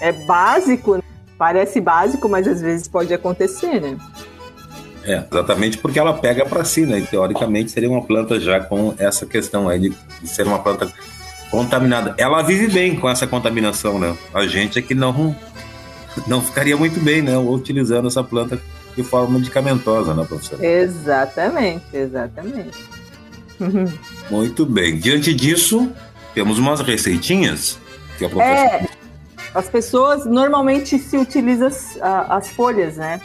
é 0.00 0.12
básico, 0.12 1.02
parece 1.38 1.80
básico, 1.80 2.28
mas 2.28 2.46
às 2.46 2.60
vezes 2.60 2.88
pode 2.88 3.12
acontecer, 3.12 3.80
né? 3.80 3.96
É, 5.04 5.22
exatamente 5.30 5.78
porque 5.78 5.98
ela 5.98 6.14
pega 6.14 6.44
para 6.44 6.64
si, 6.64 6.84
né? 6.84 6.98
E, 6.98 7.06
teoricamente 7.06 7.70
seria 7.70 7.88
uma 7.88 8.02
planta 8.02 8.40
já 8.40 8.60
com 8.60 8.94
essa 8.98 9.24
questão 9.24 9.68
aí 9.68 9.78
de, 9.78 9.90
de, 10.20 10.28
ser 10.28 10.46
uma 10.46 10.58
planta 10.58 10.92
contaminada. 11.50 12.14
Ela 12.18 12.42
vive 12.42 12.66
bem 12.66 12.96
com 12.96 13.08
essa 13.08 13.26
contaminação, 13.26 13.98
né? 13.98 14.16
A 14.34 14.46
gente 14.46 14.78
é 14.78 14.82
que 14.82 14.94
não 14.94 15.36
não 16.26 16.40
ficaria 16.40 16.76
muito 16.76 16.98
bem, 16.98 17.22
né? 17.22 17.36
Utilizando 17.38 18.08
essa 18.08 18.24
planta 18.24 18.60
de 18.96 19.04
forma 19.04 19.38
medicamentosa, 19.38 20.14
né, 20.14 20.24
professor? 20.24 20.62
Exatamente, 20.62 21.84
exatamente. 21.92 22.78
muito 24.30 24.64
bem. 24.64 24.98
Diante 24.98 25.34
disso, 25.34 25.92
temos 26.34 26.58
umas 26.58 26.80
receitinhas 26.80 27.78
que 28.18 28.24
a 28.24 28.28
professora... 28.28 28.58
É, 28.58 28.88
as 29.54 29.68
pessoas 29.68 30.26
normalmente 30.26 30.98
se 30.98 31.16
utilizam 31.16 31.68
as, 31.68 31.98
as 32.00 32.50
folhas, 32.50 32.96
né? 32.96 33.20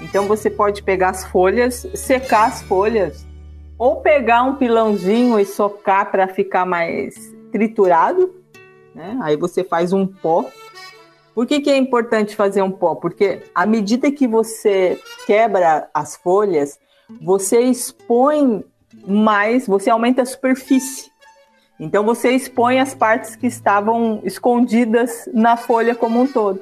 Então 0.00 0.26
você 0.26 0.50
pode 0.50 0.82
pegar 0.82 1.10
as 1.10 1.24
folhas, 1.24 1.86
secar 1.94 2.48
as 2.48 2.62
folhas, 2.62 3.26
ou 3.78 3.96
pegar 3.96 4.42
um 4.42 4.56
pilãozinho 4.56 5.38
e 5.38 5.44
socar 5.44 6.10
para 6.10 6.28
ficar 6.28 6.66
mais 6.66 7.14
triturado, 7.50 8.34
né? 8.94 9.18
Aí 9.22 9.36
você 9.36 9.64
faz 9.64 9.92
um 9.92 10.06
pó. 10.06 10.50
Por 11.34 11.46
que, 11.46 11.60
que 11.60 11.70
é 11.70 11.76
importante 11.76 12.34
fazer 12.34 12.62
um 12.62 12.70
pó? 12.70 12.94
Porque 12.94 13.42
à 13.54 13.64
medida 13.64 14.10
que 14.10 14.26
você 14.26 14.98
quebra 15.26 15.88
as 15.94 16.16
folhas, 16.16 16.78
você 17.20 17.60
expõe 17.60 18.64
mais, 19.06 19.66
você 19.66 19.90
aumenta 19.90 20.22
a 20.22 20.26
superfície. 20.26 21.10
Então 21.78 22.04
você 22.04 22.32
expõe 22.32 22.78
as 22.78 22.94
partes 22.94 23.36
que 23.36 23.46
estavam 23.46 24.20
escondidas 24.24 25.28
na 25.32 25.56
folha 25.56 25.94
como 25.94 26.20
um 26.20 26.26
todo. 26.26 26.60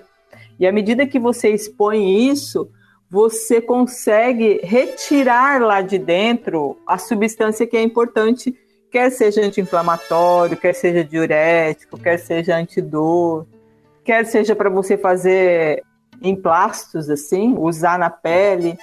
E 0.60 0.66
à 0.66 0.72
medida 0.72 1.06
que 1.06 1.18
você 1.18 1.50
expõe 1.50 2.28
isso, 2.28 2.70
você 3.10 3.60
consegue 3.60 4.60
retirar 4.62 5.60
lá 5.60 5.80
de 5.80 5.98
dentro 5.98 6.78
a 6.86 6.98
substância 6.98 7.66
que 7.66 7.76
é 7.76 7.82
importante, 7.82 8.54
quer 8.90 9.10
seja 9.10 9.40
anti-inflamatório, 9.40 10.56
quer 10.56 10.74
seja 10.74 11.02
diurético, 11.02 11.98
quer 11.98 12.18
seja 12.18 12.56
antidor, 12.56 13.46
quer 14.08 14.24
seja 14.24 14.56
para 14.56 14.70
você 14.70 14.96
fazer 14.96 15.84
emplastos 16.22 17.10
assim, 17.10 17.54
usar 17.58 17.98
na 17.98 18.08
pele. 18.08 18.78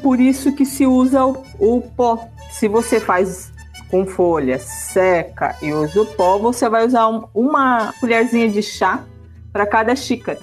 Por 0.00 0.20
isso 0.20 0.52
que 0.52 0.64
se 0.64 0.86
usa 0.86 1.26
o, 1.26 1.42
o 1.58 1.80
pó. 1.80 2.28
Se 2.52 2.68
você 2.68 3.00
faz 3.00 3.52
com 3.90 4.06
folha 4.06 4.56
seca 4.60 5.56
e 5.60 5.72
usa 5.72 6.00
o 6.00 6.06
pó, 6.06 6.38
você 6.38 6.68
vai 6.68 6.86
usar 6.86 7.08
um, 7.08 7.26
uma 7.34 7.92
colherzinha 7.98 8.48
de 8.48 8.62
chá 8.62 9.02
para 9.52 9.66
cada 9.66 9.96
xícara. 9.96 10.38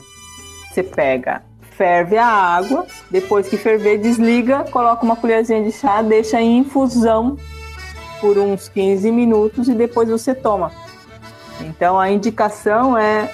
Você 0.70 0.84
pega 0.84 1.42
ferve 1.72 2.18
a 2.18 2.28
água, 2.28 2.86
depois 3.12 3.50
que 3.50 3.58
ferver, 3.58 3.98
desliga, 4.00 4.64
coloca 4.66 5.04
uma 5.04 5.16
colherzinha 5.16 5.62
de 5.64 5.74
chá, 5.74 6.02
deixa 6.02 6.42
em 6.42 6.60
infusão 6.60 7.38
por 8.22 8.38
uns 8.38 8.68
15 8.70 9.12
minutos 9.12 9.70
e 9.70 9.74
depois 9.74 10.10
você 10.10 10.36
toma. 10.36 10.72
Então 11.62 11.98
a 11.98 12.10
indicação 12.10 12.98
é 12.98 13.30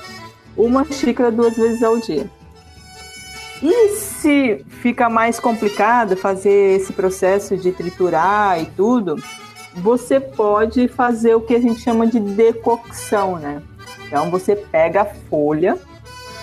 uma 0.65 0.85
xícara 0.85 1.31
duas 1.31 1.55
vezes 1.55 1.83
ao 1.83 1.97
dia. 1.97 2.29
E 3.61 3.89
se 3.89 4.65
fica 4.81 5.09
mais 5.09 5.39
complicado 5.39 6.17
fazer 6.17 6.77
esse 6.79 6.91
processo 6.93 7.55
de 7.55 7.71
triturar 7.71 8.59
e 8.59 8.65
tudo, 8.65 9.21
você 9.75 10.19
pode 10.19 10.87
fazer 10.87 11.35
o 11.35 11.41
que 11.41 11.55
a 11.55 11.59
gente 11.59 11.79
chama 11.79 12.07
de 12.07 12.19
decocção, 12.19 13.37
né? 13.37 13.61
Então 14.07 14.31
você 14.31 14.55
pega 14.55 15.03
a 15.03 15.05
folha, 15.05 15.77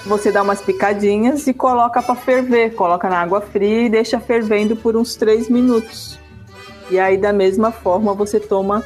você 0.07 0.31
dá 0.31 0.43
umas 0.43 0.63
picadinhas 0.63 1.47
e 1.47 1.53
coloca 1.53 2.01
para 2.01 2.15
ferver. 2.15 2.75
Coloca 2.75 3.09
na 3.09 3.21
água 3.21 3.41
fria 3.41 3.83
e 3.83 3.91
deixa 3.91 4.21
fervendo 4.21 4.77
por 4.77 4.97
uns 4.97 5.17
3 5.17 5.49
minutos. 5.49 6.19
E 6.91 6.99
aí, 6.99 7.17
da 7.17 7.33
mesma 7.33 7.71
forma, 7.71 8.15
você 8.15 8.41
toma. 8.41 8.83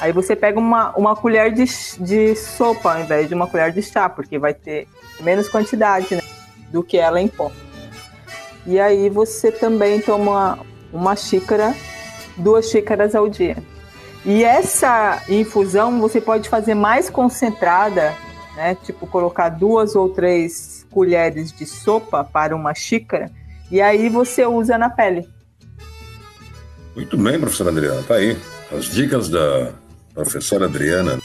Aí 0.00 0.12
você 0.12 0.34
pega 0.34 0.58
uma, 0.58 0.90
uma 0.96 1.14
colher 1.14 1.52
de, 1.52 1.64
de 2.00 2.34
sopa 2.34 2.94
ao 2.94 3.00
invés 3.00 3.28
de 3.28 3.34
uma 3.34 3.46
colher 3.46 3.72
de 3.72 3.82
chá, 3.82 4.08
porque 4.08 4.38
vai 4.38 4.52
ter 4.52 4.88
menos 5.20 5.48
quantidade 5.48 6.14
né, 6.14 6.22
do 6.70 6.82
que 6.82 6.96
ela 6.96 7.20
em 7.20 7.28
pó. 7.28 7.50
E 8.66 8.80
aí 8.80 9.08
você 9.08 9.52
também 9.52 10.00
toma 10.00 10.58
uma 10.92 11.14
xícara, 11.14 11.74
duas 12.36 12.68
xícaras 12.70 13.14
ao 13.14 13.28
dia. 13.28 13.56
E 14.24 14.42
essa 14.42 15.22
infusão 15.28 16.00
você 16.00 16.20
pode 16.20 16.48
fazer 16.48 16.74
mais 16.74 17.10
concentrada 17.10 18.14
né? 18.54 18.76
Tipo, 18.82 19.06
colocar 19.06 19.48
duas 19.48 19.94
ou 19.94 20.08
três 20.08 20.86
colheres 20.90 21.52
de 21.52 21.66
sopa 21.66 22.24
para 22.24 22.54
uma 22.54 22.74
xícara 22.74 23.30
e 23.70 23.80
aí 23.80 24.08
você 24.08 24.46
usa 24.46 24.78
na 24.78 24.88
pele. 24.88 25.28
Muito 26.94 27.16
bem, 27.16 27.40
professora 27.40 27.70
Adriana, 27.70 28.02
tá 28.02 28.14
aí. 28.14 28.36
As 28.72 28.86
dicas 28.86 29.28
da 29.28 29.72
professora 30.14 30.66
Adriana 30.66 31.18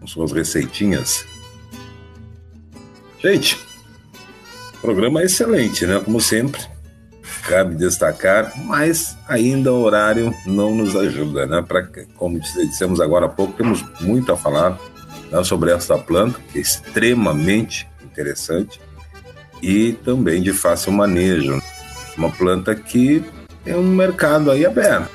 com 0.00 0.06
suas 0.06 0.32
receitinhas. 0.32 1.24
Gente, 3.18 3.58
programa 4.80 5.22
é 5.22 5.24
excelente, 5.24 5.86
né? 5.86 6.00
Como 6.04 6.20
sempre, 6.20 6.60
cabe 7.46 7.74
destacar, 7.74 8.52
mas 8.64 9.16
ainda 9.28 9.72
o 9.72 9.82
horário 9.82 10.34
não 10.46 10.74
nos 10.74 10.94
ajuda, 10.96 11.46
né? 11.46 11.62
Pra, 11.66 11.86
como 12.16 12.38
dissemos 12.38 13.00
agora 13.00 13.26
há 13.26 13.28
pouco, 13.30 13.54
temos 13.54 13.82
muito 14.00 14.32
a 14.32 14.36
falar 14.36 14.78
né, 15.30 15.42
sobre 15.42 15.72
essa 15.72 15.96
planta, 15.96 16.38
que 16.52 16.58
é 16.58 16.60
extremamente 16.60 17.88
interessante 18.02 18.80
e 19.62 19.92
também 20.04 20.42
de 20.42 20.52
fácil 20.52 20.92
manejo. 20.92 21.62
Uma 22.16 22.30
planta 22.30 22.74
que 22.74 23.24
tem 23.64 23.74
um 23.74 23.82
mercado 23.82 24.50
aí 24.50 24.64
aberto. 24.64 25.10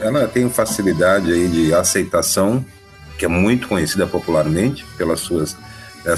Ela 0.00 0.26
tem 0.26 0.48
facilidade 0.50 1.32
aí 1.32 1.48
de 1.48 1.74
aceitação, 1.74 2.64
que 3.18 3.24
é 3.24 3.28
muito 3.28 3.68
conhecida 3.68 4.06
popularmente 4.06 4.84
pelas 4.96 5.20
suas 5.20 5.56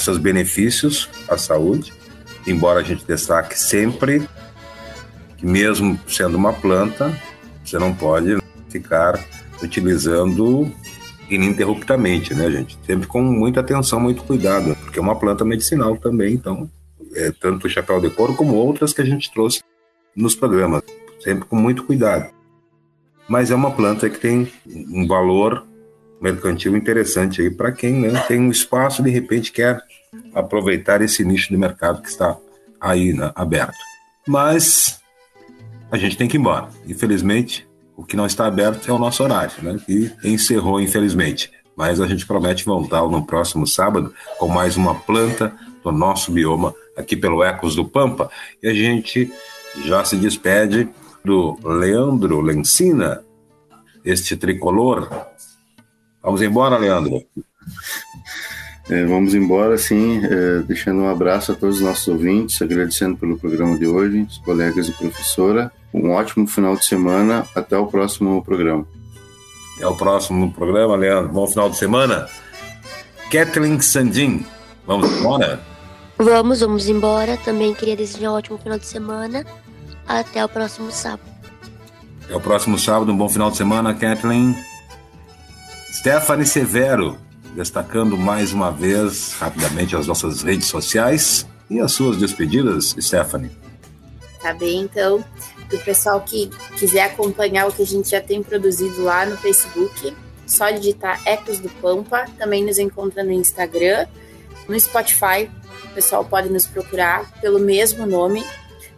seus 0.00 0.18
benefícios 0.18 1.08
à 1.28 1.38
saúde, 1.38 1.92
embora 2.44 2.80
a 2.80 2.82
gente 2.82 3.04
destaque 3.04 3.56
sempre 3.56 4.28
que 5.36 5.46
mesmo 5.46 5.98
sendo 6.08 6.36
uma 6.36 6.52
planta, 6.52 7.16
você 7.64 7.78
não 7.78 7.94
pode 7.94 8.36
ficar 8.68 9.22
utilizando 9.62 10.72
ininterruptamente, 11.30 12.34
né, 12.34 12.50
gente? 12.50 12.78
Sempre 12.86 13.06
com 13.06 13.22
muita 13.22 13.60
atenção, 13.60 14.00
muito 14.00 14.22
cuidado, 14.22 14.76
porque 14.76 14.98
é 14.98 15.02
uma 15.02 15.18
planta 15.18 15.44
medicinal 15.44 15.96
também, 15.96 16.34
então, 16.34 16.70
é, 17.14 17.32
tanto 17.32 17.66
o 17.66 17.70
chapéu 17.70 18.00
de 18.00 18.10
couro 18.10 18.34
como 18.34 18.54
outras 18.54 18.92
que 18.92 19.02
a 19.02 19.04
gente 19.04 19.32
trouxe 19.32 19.60
nos 20.14 20.34
programas, 20.34 20.82
sempre 21.26 21.44
com 21.44 21.56
muito 21.56 21.82
cuidado. 21.82 22.30
Mas 23.28 23.50
é 23.50 23.54
uma 23.56 23.72
planta 23.72 24.08
que 24.08 24.20
tem 24.20 24.48
um 24.64 25.08
valor 25.08 25.66
mercantil 26.20 26.76
interessante 26.76 27.42
aí 27.42 27.50
para 27.50 27.72
quem 27.72 27.94
né, 27.94 28.24
tem 28.28 28.40
um 28.40 28.50
espaço 28.50 29.02
de 29.02 29.10
repente 29.10 29.50
quer 29.50 29.82
aproveitar 30.32 31.02
esse 31.02 31.24
nicho 31.24 31.48
de 31.48 31.56
mercado 31.56 32.00
que 32.00 32.08
está 32.08 32.36
aí 32.80 33.12
né, 33.12 33.32
aberto. 33.34 33.76
Mas 34.26 35.00
a 35.90 35.98
gente 35.98 36.16
tem 36.16 36.28
que 36.28 36.36
ir 36.36 36.40
embora. 36.40 36.68
Infelizmente, 36.86 37.68
o 37.96 38.04
que 38.04 38.16
não 38.16 38.24
está 38.24 38.46
aberto 38.46 38.88
é 38.88 38.92
o 38.92 38.98
nosso 38.98 39.24
horário, 39.24 39.52
né? 39.62 39.80
E 39.88 40.10
encerrou, 40.22 40.80
infelizmente. 40.80 41.50
Mas 41.76 42.00
a 42.00 42.06
gente 42.06 42.24
promete 42.24 42.64
voltar 42.64 43.02
no 43.02 43.26
próximo 43.26 43.66
sábado 43.66 44.14
com 44.38 44.48
mais 44.48 44.76
uma 44.76 44.94
planta 44.94 45.52
do 45.82 45.90
nosso 45.90 46.30
bioma 46.30 46.72
aqui 46.96 47.16
pelo 47.16 47.42
Ecos 47.42 47.74
do 47.74 47.84
Pampa. 47.84 48.30
E 48.62 48.68
a 48.68 48.74
gente 48.74 49.30
já 49.84 50.04
se 50.04 50.16
despede 50.16 50.88
do 51.26 51.58
Leandro 51.64 52.40
Lencina, 52.40 53.20
este 54.04 54.36
tricolor. 54.36 55.08
Vamos 56.22 56.40
embora, 56.40 56.78
Leandro. 56.78 57.20
É, 58.88 59.04
vamos 59.04 59.34
embora, 59.34 59.76
sim, 59.76 60.24
é, 60.24 60.60
deixando 60.60 61.00
um 61.00 61.08
abraço 61.08 61.50
a 61.50 61.54
todos 61.56 61.78
os 61.78 61.82
nossos 61.82 62.06
ouvintes, 62.06 62.62
agradecendo 62.62 63.16
pelo 63.16 63.36
programa 63.36 63.76
de 63.76 63.88
hoje, 63.88 64.22
os 64.22 64.38
colegas 64.38 64.86
e 64.86 64.92
professora. 64.92 65.72
Um 65.92 66.12
ótimo 66.12 66.46
final 66.46 66.76
de 66.76 66.84
semana. 66.84 67.44
Até 67.56 67.76
o 67.76 67.88
próximo 67.88 68.44
programa. 68.44 68.86
Até 69.76 69.86
o 69.88 69.96
próximo 69.96 70.52
programa, 70.52 70.94
Leandro. 70.94 71.32
Bom 71.32 71.48
final 71.48 71.68
de 71.68 71.76
semana. 71.76 72.28
Kathleen 73.32 73.80
Sandin, 73.80 74.46
vamos 74.86 75.10
embora? 75.10 75.60
Vamos, 76.18 76.60
vamos 76.60 76.88
embora. 76.88 77.36
Também 77.38 77.74
queria 77.74 77.96
desejar 77.96 78.30
um 78.30 78.34
ótimo 78.34 78.58
final 78.58 78.78
de 78.78 78.86
semana. 78.86 79.44
Até 80.06 80.44
o 80.44 80.48
próximo 80.48 80.90
sábado. 80.90 81.28
Até 82.24 82.36
o 82.36 82.40
próximo 82.40 82.78
sábado, 82.78 83.12
um 83.12 83.16
bom 83.16 83.28
final 83.28 83.50
de 83.50 83.56
semana, 83.56 83.94
Kathleen. 83.94 84.56
Stephanie 85.92 86.46
Severo, 86.46 87.18
destacando 87.54 88.16
mais 88.16 88.52
uma 88.52 88.70
vez 88.70 89.32
rapidamente 89.38 89.96
as 89.96 90.06
nossas 90.06 90.42
redes 90.42 90.68
sociais 90.68 91.46
e 91.70 91.80
as 91.80 91.92
suas 91.92 92.16
despedidas, 92.16 92.94
Stephanie. 93.00 93.50
Tá 94.40 94.52
bem, 94.52 94.82
então, 94.82 95.24
para 95.68 95.78
o 95.78 95.82
pessoal 95.82 96.20
que 96.20 96.48
quiser 96.78 97.04
acompanhar 97.04 97.66
o 97.66 97.72
que 97.72 97.82
a 97.82 97.86
gente 97.86 98.10
já 98.10 98.20
tem 98.20 98.42
produzido 98.42 99.02
lá 99.02 99.26
no 99.26 99.36
Facebook, 99.36 100.14
só 100.46 100.70
digitar 100.70 101.20
Ecos 101.26 101.58
do 101.58 101.68
Pampa, 101.68 102.26
também 102.38 102.64
nos 102.64 102.78
encontra 102.78 103.24
no 103.24 103.32
Instagram, 103.32 104.06
no 104.68 104.78
Spotify, 104.78 105.50
o 105.84 105.88
pessoal 105.94 106.24
pode 106.24 106.48
nos 106.48 106.66
procurar 106.66 107.40
pelo 107.40 107.58
mesmo 107.58 108.06
nome, 108.06 108.44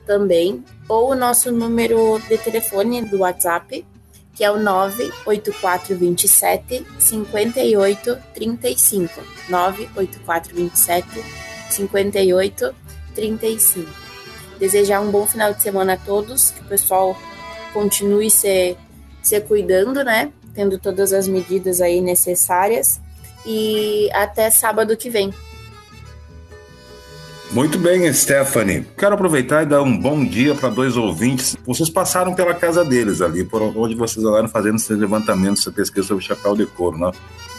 também, 0.08 0.64
ou 0.88 1.12
o 1.12 1.14
nosso 1.14 1.52
número 1.52 2.18
de 2.26 2.36
telefone 2.38 3.02
do 3.02 3.18
WhatsApp, 3.18 3.86
que 4.34 4.42
é 4.42 4.50
o 4.50 4.58
98427 4.58 6.86
5835. 6.98 9.20
98427 9.50 11.06
5835. 11.70 13.90
Desejar 14.58 15.00
um 15.00 15.10
bom 15.10 15.26
final 15.26 15.52
de 15.52 15.62
semana 15.62 15.92
a 15.92 15.98
todos, 15.98 16.52
que 16.52 16.62
o 16.62 16.64
pessoal 16.64 17.14
continue 17.74 18.30
se, 18.30 18.74
se 19.22 19.38
cuidando, 19.42 20.02
né? 20.02 20.32
Tendo 20.54 20.78
todas 20.78 21.12
as 21.12 21.28
medidas 21.28 21.82
aí 21.82 22.00
necessárias. 22.00 22.98
E 23.44 24.08
até 24.12 24.48
sábado 24.50 24.96
que 24.96 25.10
vem. 25.10 25.34
Muito 27.50 27.78
bem, 27.78 28.12
Stephanie. 28.12 28.86
Quero 28.96 29.14
aproveitar 29.14 29.62
e 29.62 29.66
dar 29.66 29.82
um 29.82 29.98
bom 29.98 30.22
dia 30.22 30.54
para 30.54 30.68
dois 30.68 30.98
ouvintes. 30.98 31.56
Vocês 31.64 31.88
passaram 31.88 32.34
pela 32.34 32.52
casa 32.52 32.84
deles 32.84 33.22
ali, 33.22 33.42
por 33.42 33.62
onde 33.62 33.94
vocês 33.94 34.24
andaram 34.24 34.48
fazendo 34.48 34.76
esse 34.76 34.92
levantamento, 34.92 35.58
essa 35.58 35.72
pesquisa 35.72 36.08
sobre 36.08 36.22
chapéu 36.22 36.54
de 36.54 36.66
couro, 36.66 36.98
né? 36.98 37.10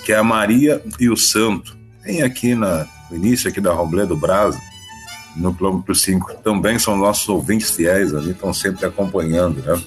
Que 0.06 0.13
é 0.13 0.17
a 0.17 0.23
Maria 0.23 0.82
e 0.99 1.10
o 1.10 1.17
Santo. 1.17 1.75
Tem 2.04 2.21
aqui 2.21 2.54
na, 2.54 2.86
no 3.10 3.17
início 3.17 3.49
aqui 3.49 3.60
da 3.60 3.73
Robledo 3.73 4.15
Brasa, 4.15 4.60
no 5.36 5.54
quilômetro 5.56 5.95
5. 5.95 6.36
Também 6.43 6.78
são 6.78 6.95
nossos 6.95 7.28
ouvintes 7.28 7.71
fiéis 7.71 8.13
ali, 8.13 8.32
estão 8.32 8.54
sempre 8.54 8.86
acompanhando, 8.86 9.60
né? 9.63 9.82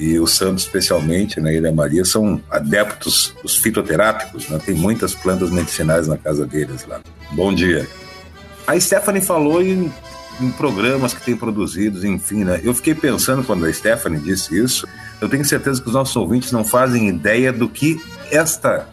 E 0.00 0.18
o 0.18 0.26
Santo, 0.26 0.58
especialmente, 0.58 1.40
né, 1.40 1.54
ele 1.54 1.66
e 1.66 1.70
a 1.70 1.72
Maria, 1.72 2.04
são 2.04 2.42
adeptos 2.50 3.36
dos 3.40 3.56
fitoterápicos, 3.56 4.48
né? 4.48 4.58
Tem 4.58 4.74
muitas 4.74 5.14
plantas 5.14 5.48
medicinais 5.48 6.08
na 6.08 6.18
casa 6.18 6.44
deles 6.44 6.84
lá. 6.88 7.00
Bom 7.30 7.54
dia. 7.54 7.86
A 8.66 8.78
Stephanie 8.78 9.20
falou 9.22 9.62
em, 9.62 9.92
em 10.40 10.50
programas 10.52 11.12
que 11.12 11.24
tem 11.24 11.36
produzidos, 11.36 12.04
enfim, 12.04 12.44
né? 12.44 12.60
Eu 12.62 12.74
fiquei 12.74 12.94
pensando 12.94 13.42
quando 13.44 13.66
a 13.66 13.72
Stephanie 13.72 14.20
disse 14.20 14.56
isso. 14.58 14.86
Eu 15.20 15.28
tenho 15.28 15.44
certeza 15.44 15.80
que 15.80 15.88
os 15.88 15.94
nossos 15.94 16.14
ouvintes 16.16 16.52
não 16.52 16.64
fazem 16.64 17.08
ideia 17.08 17.52
do 17.52 17.68
que 17.68 18.00
esta, 18.30 18.88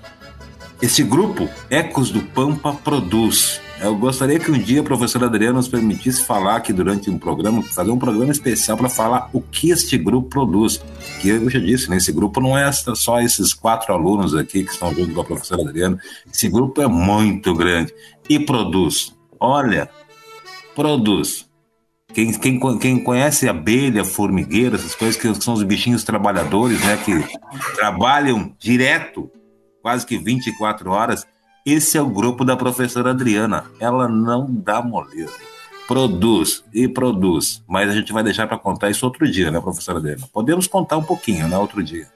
esse 0.82 1.03
grupo 1.03 1.49
Ecos 1.69 2.12
do 2.12 2.21
Pampa 2.21 2.73
produz. 2.73 3.62
Eu 3.82 3.95
gostaria 3.95 4.38
que 4.38 4.51
um 4.51 4.60
dia 4.60 4.82
a 4.82 4.84
professora 4.84 5.27
Adriana 5.27 5.53
nos 5.53 5.69
permitisse 5.69 6.25
falar 6.25 6.58
aqui 6.58 6.73
durante 6.73 7.10
um 7.10 7.17
programa, 7.17 7.63
fazer 7.63 7.91
um 7.91 7.97
programa 7.97 8.32
especial 8.32 8.75
para 8.75 8.89
falar 8.89 9.29
o 9.32 9.39
que 9.39 9.69
este 9.69 9.97
grupo 9.97 10.27
produz. 10.27 10.82
Que 11.21 11.29
eu 11.29 11.49
já 11.49 11.60
disse, 11.60 11.89
né, 11.89 11.97
esse 11.97 12.12
grupo 12.12 12.41
não 12.41 12.58
é 12.58 12.69
só 12.71 13.21
esses 13.21 13.53
quatro 13.53 13.93
alunos 13.93 14.36
aqui 14.36 14.65
que 14.65 14.71
estão 14.71 14.93
junto 14.93 15.13
com 15.13 15.21
a 15.21 15.25
professora 15.25 15.62
Adriana. 15.62 15.97
Esse 16.32 16.49
grupo 16.49 16.82
é 16.82 16.88
muito 16.88 17.53
grande 17.53 17.93
e 18.27 18.38
produz 18.38 19.17
olha, 19.39 19.89
produz. 20.75 21.49
Quem, 22.13 22.32
quem, 22.39 22.80
quem 22.80 23.04
conhece 23.04 23.47
abelha, 23.47 24.04
formigueira, 24.04 24.75
essas 24.75 24.95
coisas 24.95 25.15
que 25.15 25.32
são 25.41 25.54
os 25.54 25.63
bichinhos 25.63 26.04
trabalhadores, 26.04 26.84
né, 26.84 26.97
que 26.97 27.13
trabalham 27.75 28.54
direto, 28.58 29.32
quase 29.82 30.06
que 30.06 30.17
24 30.17 30.89
horas, 30.89 31.28
esse 31.65 31.97
é 31.97 32.02
o 32.02 32.10
grupo 32.10 32.43
da 32.43 32.58
professora 32.58 33.12
Adriana. 33.12 33.65
Ela 33.80 34.08
não 34.08 34.47
dá 34.49 34.82
moleza. 34.82 35.34
Produz 35.88 36.63
e 36.73 36.88
produz. 36.88 37.63
Mas 37.67 37.89
a 37.89 37.93
gente 37.93 38.12
vai 38.12 38.23
deixar 38.23 38.47
para 38.47 38.58
contar 38.58 38.89
isso 38.89 39.06
outro 39.06 39.30
dia, 39.30 39.52
né, 39.52 39.60
professora 39.60 39.99
Adriana? 39.99 40.28
Podemos 40.34 40.65
contar 40.65 40.97
um 40.97 41.04
pouquinho, 41.04 41.47
né, 41.47 41.58
outro 41.58 41.84
dia. 41.84 42.08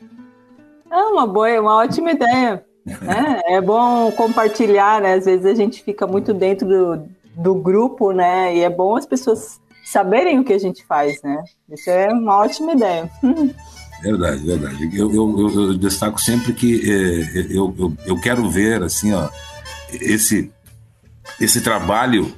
É 0.91 0.97
uma 0.97 1.27
boa, 1.27 1.61
uma 1.61 1.75
ótima 1.77 2.11
ideia. 2.11 2.65
É, 2.85 3.55
é 3.55 3.61
bom 3.61 4.11
compartilhar, 4.11 5.01
né? 5.01 5.13
Às 5.13 5.25
vezes 5.25 5.45
a 5.45 5.55
gente 5.55 5.83
fica 5.83 6.05
muito 6.05 6.33
dentro 6.33 6.67
do, 6.67 7.07
do 7.35 7.55
grupo, 7.55 8.11
né? 8.11 8.55
E 8.55 8.61
é 8.61 8.69
bom 8.69 8.95
as 8.95 9.05
pessoas 9.05 9.59
saberem 9.85 10.39
o 10.39 10.43
que 10.43 10.53
a 10.53 10.59
gente 10.59 10.85
faz, 10.85 11.21
né? 11.21 11.43
Isso 11.69 11.89
é 11.89 12.11
uma 12.11 12.37
ótima 12.37 12.73
ideia. 12.73 13.09
Verdade, 14.01 14.45
verdade. 14.45 14.89
Eu, 14.97 15.13
eu, 15.13 15.49
eu, 15.49 15.77
destaco 15.77 16.19
sempre 16.19 16.51
que 16.51 16.91
é, 16.91 17.55
eu, 17.55 17.73
eu, 17.79 17.93
eu 18.05 18.19
quero 18.19 18.49
ver 18.49 18.83
assim, 18.83 19.13
ó, 19.13 19.29
esse, 19.93 20.51
esse 21.39 21.61
trabalho 21.61 22.35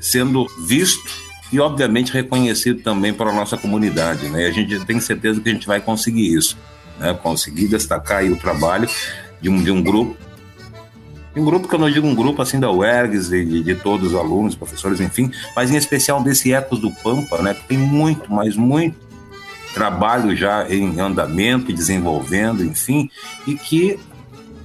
sendo 0.00 0.46
visto 0.66 1.10
e, 1.52 1.60
obviamente, 1.60 2.12
reconhecido 2.12 2.82
também 2.82 3.12
para 3.12 3.30
a 3.30 3.34
nossa 3.34 3.58
comunidade. 3.58 4.28
Né? 4.28 4.44
E 4.44 4.46
a 4.46 4.50
gente 4.52 4.84
tem 4.86 4.98
certeza 5.00 5.40
que 5.40 5.50
a 5.50 5.52
gente 5.52 5.66
vai 5.66 5.80
conseguir 5.80 6.34
isso, 6.34 6.56
né? 6.98 7.12
conseguir 7.12 7.68
destacar 7.68 8.24
o 8.24 8.36
trabalho 8.36 8.88
de 9.40 9.48
um, 9.48 9.62
de 9.62 9.70
um 9.70 9.82
grupo. 9.82 10.16
Um 11.36 11.44
grupo 11.44 11.68
que 11.68 11.74
eu 11.74 11.78
não 11.78 11.90
digo 11.90 12.06
um 12.06 12.14
grupo 12.14 12.42
assim 12.42 12.58
da 12.58 12.70
UERGS, 12.70 13.28
de, 13.28 13.62
de 13.62 13.74
todos 13.76 14.12
os 14.12 14.18
alunos, 14.18 14.56
professores, 14.56 15.00
enfim, 15.00 15.30
mas 15.54 15.70
em 15.70 15.76
especial 15.76 16.22
desse 16.22 16.52
Ecos 16.52 16.80
do 16.80 16.90
Pampa, 16.90 17.40
né, 17.40 17.54
que 17.54 17.64
tem 17.68 17.78
muito, 17.78 18.32
mas 18.32 18.56
muito 18.56 19.10
trabalho 19.72 20.36
já 20.36 20.68
em 20.68 20.98
andamento 21.00 21.72
desenvolvendo, 21.72 22.64
enfim, 22.64 23.08
e 23.46 23.54
que 23.54 23.98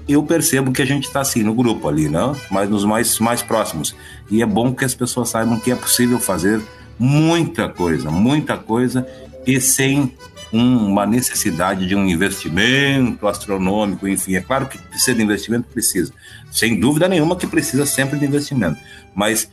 eu 0.08 0.24
percebo 0.24 0.72
que 0.72 0.82
a 0.82 0.86
gente 0.86 1.06
está 1.06 1.22
assim 1.22 1.44
no 1.44 1.54
grupo 1.54 1.88
ali, 1.88 2.10
né? 2.10 2.36
mas 2.52 2.70
nos 2.70 2.86
mais, 2.86 3.20
mais 3.20 3.42
próximos. 3.42 3.96
E 4.30 4.42
é 4.42 4.46
bom 4.46 4.74
que 4.74 4.86
as 4.86 4.94
pessoas 4.94 5.30
saibam 5.30 5.60
que 5.60 5.72
é 5.72 5.76
possível 5.76 6.20
fazer 6.20 6.62
muita 6.98 7.68
coisa, 7.68 8.12
muita 8.12 8.58
coisa, 8.58 9.08
e 9.46 9.60
sem 9.60 10.14
uma 10.56 11.06
necessidade 11.06 11.86
de 11.88 11.96
um 11.96 12.06
investimento 12.06 13.28
astronômico, 13.28 14.08
enfim. 14.08 14.36
É 14.36 14.42
claro 14.42 14.68
que 14.68 14.78
precisa 14.78 15.16
de 15.16 15.24
investimento, 15.24 15.68
precisa. 15.68 16.14
Sem 16.52 16.80
dúvida 16.80 17.08
nenhuma 17.08 17.36
que 17.36 17.46
precisa 17.46 17.86
sempre 17.86 18.18
de 18.18 18.26
investimento. 18.26 18.80
Mas 19.14 19.50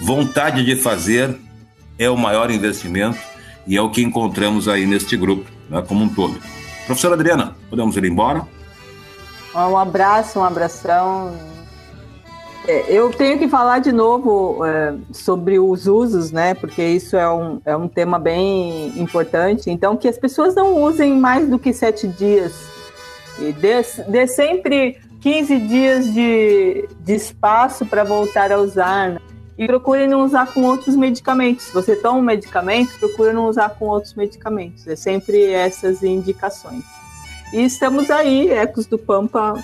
vontade 0.00 0.64
de 0.64 0.76
fazer 0.76 1.36
é 1.98 2.10
o 2.10 2.16
maior 2.16 2.50
investimento 2.50 3.18
e 3.66 3.76
é 3.76 3.80
o 3.80 3.90
que 3.90 4.02
encontramos 4.02 4.68
aí 4.68 4.86
neste 4.86 5.16
grupo, 5.16 5.50
né, 5.70 5.82
como 5.86 6.04
um 6.04 6.08
todo. 6.08 6.38
Professora 6.86 7.14
Adriana, 7.14 7.56
podemos 7.70 7.96
ir 7.96 8.04
embora? 8.04 8.46
Um 9.54 9.76
abraço, 9.76 10.38
um 10.38 10.44
abração 10.44 11.55
é, 12.66 12.92
eu 12.92 13.10
tenho 13.10 13.38
que 13.38 13.48
falar 13.48 13.78
de 13.78 13.92
novo 13.92 14.64
é, 14.64 14.94
sobre 15.12 15.58
os 15.58 15.86
usos, 15.86 16.32
né? 16.32 16.54
Porque 16.54 16.82
isso 16.82 17.16
é 17.16 17.30
um, 17.30 17.60
é 17.64 17.76
um 17.76 17.86
tema 17.86 18.18
bem 18.18 18.88
importante. 18.98 19.70
Então, 19.70 19.96
que 19.96 20.08
as 20.08 20.18
pessoas 20.18 20.54
não 20.54 20.82
usem 20.82 21.16
mais 21.16 21.48
do 21.48 21.58
que 21.58 21.72
sete 21.72 22.08
dias. 22.08 22.52
E 23.38 23.52
dê, 23.52 23.74
dê 24.08 24.26
sempre 24.26 24.98
15 25.20 25.58
dias 25.60 26.12
de, 26.12 26.88
de 27.00 27.14
espaço 27.14 27.86
para 27.86 28.02
voltar 28.02 28.50
a 28.50 28.58
usar. 28.58 29.10
Né? 29.10 29.20
E 29.56 29.66
procure 29.66 30.08
não 30.08 30.24
usar 30.24 30.52
com 30.52 30.62
outros 30.64 30.96
medicamentos. 30.96 31.66
Se 31.66 31.72
você 31.72 31.94
toma 31.94 32.18
um 32.18 32.22
medicamento, 32.22 32.98
procure 32.98 33.32
não 33.32 33.46
usar 33.46 33.70
com 33.70 33.86
outros 33.86 34.14
medicamentos. 34.14 34.86
É 34.88 34.96
sempre 34.96 35.52
essas 35.52 36.02
indicações. 36.02 36.84
E 37.52 37.64
estamos 37.64 38.10
aí, 38.10 38.50
Ecos 38.50 38.86
do 38.86 38.98
Pampa 38.98 39.54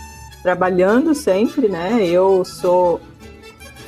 trabalhando 0.42 1.14
sempre, 1.14 1.68
né? 1.68 2.04
Eu 2.04 2.44
sou 2.44 3.00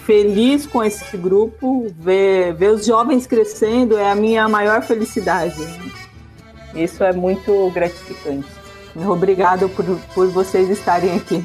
feliz 0.05 0.67
com 0.67 0.85
esse 0.85 1.17
grupo, 1.17 1.93
ver, 1.99 2.55
ver 2.55 2.71
os 2.71 2.85
jovens 2.85 3.27
crescendo 3.27 3.97
é 3.97 4.11
a 4.11 4.15
minha 4.15 4.49
maior 4.49 4.83
felicidade. 4.83 5.57
Isso 6.75 7.03
é 7.03 7.13
muito 7.13 7.71
gratificante. 7.71 8.47
Obrigado 8.95 9.69
por, 9.71 9.85
por 10.15 10.29
vocês 10.29 10.69
estarem 10.69 11.17
aqui. 11.17 11.45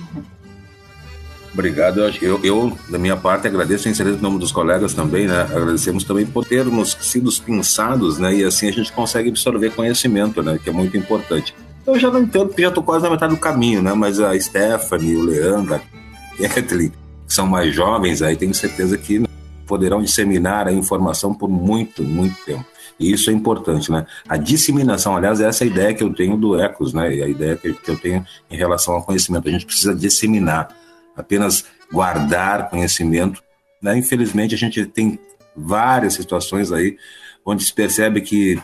Obrigado. 1.52 2.00
Eu, 2.22 2.40
eu, 2.44 2.78
da 2.90 2.98
minha 2.98 3.18
parte, 3.18 3.48
agradeço 3.48 3.90
em 3.90 3.92
em 3.92 4.22
nome 4.22 4.38
dos 4.38 4.52
colegas 4.52 4.94
também, 4.94 5.28
né? 5.28 5.42
Agradecemos 5.42 6.04
também 6.04 6.26
por 6.26 6.46
termos 6.46 6.96
sido 7.02 7.30
pinçados, 7.44 8.20
né? 8.20 8.36
E 8.36 8.44
assim 8.44 8.68
a 8.68 8.72
gente 8.72 8.92
consegue 8.92 9.30
absorver 9.30 9.72
conhecimento, 9.72 10.44
né? 10.44 10.60
Que 10.64 10.70
é 10.70 10.74
muito 10.74 10.96
importante. 10.96 11.56
Eu 11.90 12.00
já 12.00 12.12
não 12.12 12.22
entendo, 12.22 12.48
porque 12.48 12.62
já 12.62 12.68
estou 12.68 12.84
quase 12.84 13.04
na 13.04 13.10
metade 13.10 13.34
do 13.34 13.40
caminho, 13.40 13.82
né? 13.82 13.94
Mas 13.94 14.20
a 14.20 14.40
Stephanie, 14.40 15.16
o 15.16 15.24
Leandro, 15.24 15.76
a 15.76 16.48
Kathleen, 16.48 16.90
que 16.90 17.34
são 17.34 17.48
mais 17.48 17.74
jovens, 17.74 18.22
aí 18.22 18.36
tenho 18.36 18.54
certeza 18.54 18.96
que 18.96 19.24
poderão 19.66 20.02
disseminar 20.02 20.68
a 20.68 20.72
informação 20.72 21.34
por 21.34 21.50
muito, 21.50 22.04
muito 22.04 22.36
tempo. 22.46 22.66
E 23.00 23.12
isso 23.12 23.32
é 23.32 23.34
importante, 23.34 23.92
né? 23.92 24.06
A 24.28 24.38
disseminação, 24.38 25.16
aliás, 25.16 25.42
essa 25.42 25.64
é 25.64 25.68
a 25.68 25.70
ideia 25.70 25.94
que 25.94 26.04
eu 26.04 26.14
tenho 26.14 26.38
do 26.38 26.60
Ecos, 26.60 26.94
né? 26.94 27.16
E 27.16 27.24
a 27.24 27.28
ideia 27.28 27.56
que 27.56 27.90
eu 27.90 27.98
tenho 27.98 28.26
em 28.52 28.58
relação 28.58 28.94
ao 28.94 29.04
conhecimento. 29.04 29.48
A 29.48 29.52
gente 29.52 29.66
precisa 29.66 29.96
disseminar, 29.96 30.70
apenas 31.16 31.66
guardar 31.92 32.70
conhecimento. 32.70 33.42
Né? 33.82 33.98
Infelizmente, 33.98 34.54
a 34.54 34.58
gente 34.58 34.86
tem 34.86 35.18
várias 35.56 36.14
situações 36.14 36.72
aí 36.72 36.98
onde 37.44 37.64
se 37.64 37.74
percebe 37.74 38.22
que 38.22 38.62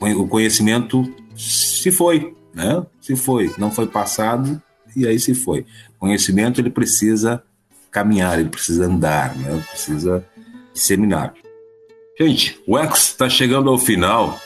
o 0.00 0.28
conhecimento 0.28 1.02
se 1.36 1.90
foi, 1.90 2.34
né? 2.54 2.84
Se 3.00 3.16
foi, 3.16 3.52
não 3.58 3.70
foi 3.70 3.86
passado 3.86 4.60
e 4.96 5.06
aí 5.06 5.18
se 5.18 5.34
foi. 5.34 5.64
Conhecimento 5.98 6.60
ele 6.60 6.70
precisa 6.70 7.42
caminhar, 7.90 8.38
ele 8.38 8.48
precisa 8.48 8.86
andar, 8.86 9.34
né? 9.36 9.64
Precisa 9.70 10.24
disseminar. 10.72 11.34
Gente, 12.18 12.60
o 12.66 12.78
Ex 12.78 13.08
está 13.08 13.28
chegando 13.28 13.70
ao 13.70 13.78
final, 13.78 14.38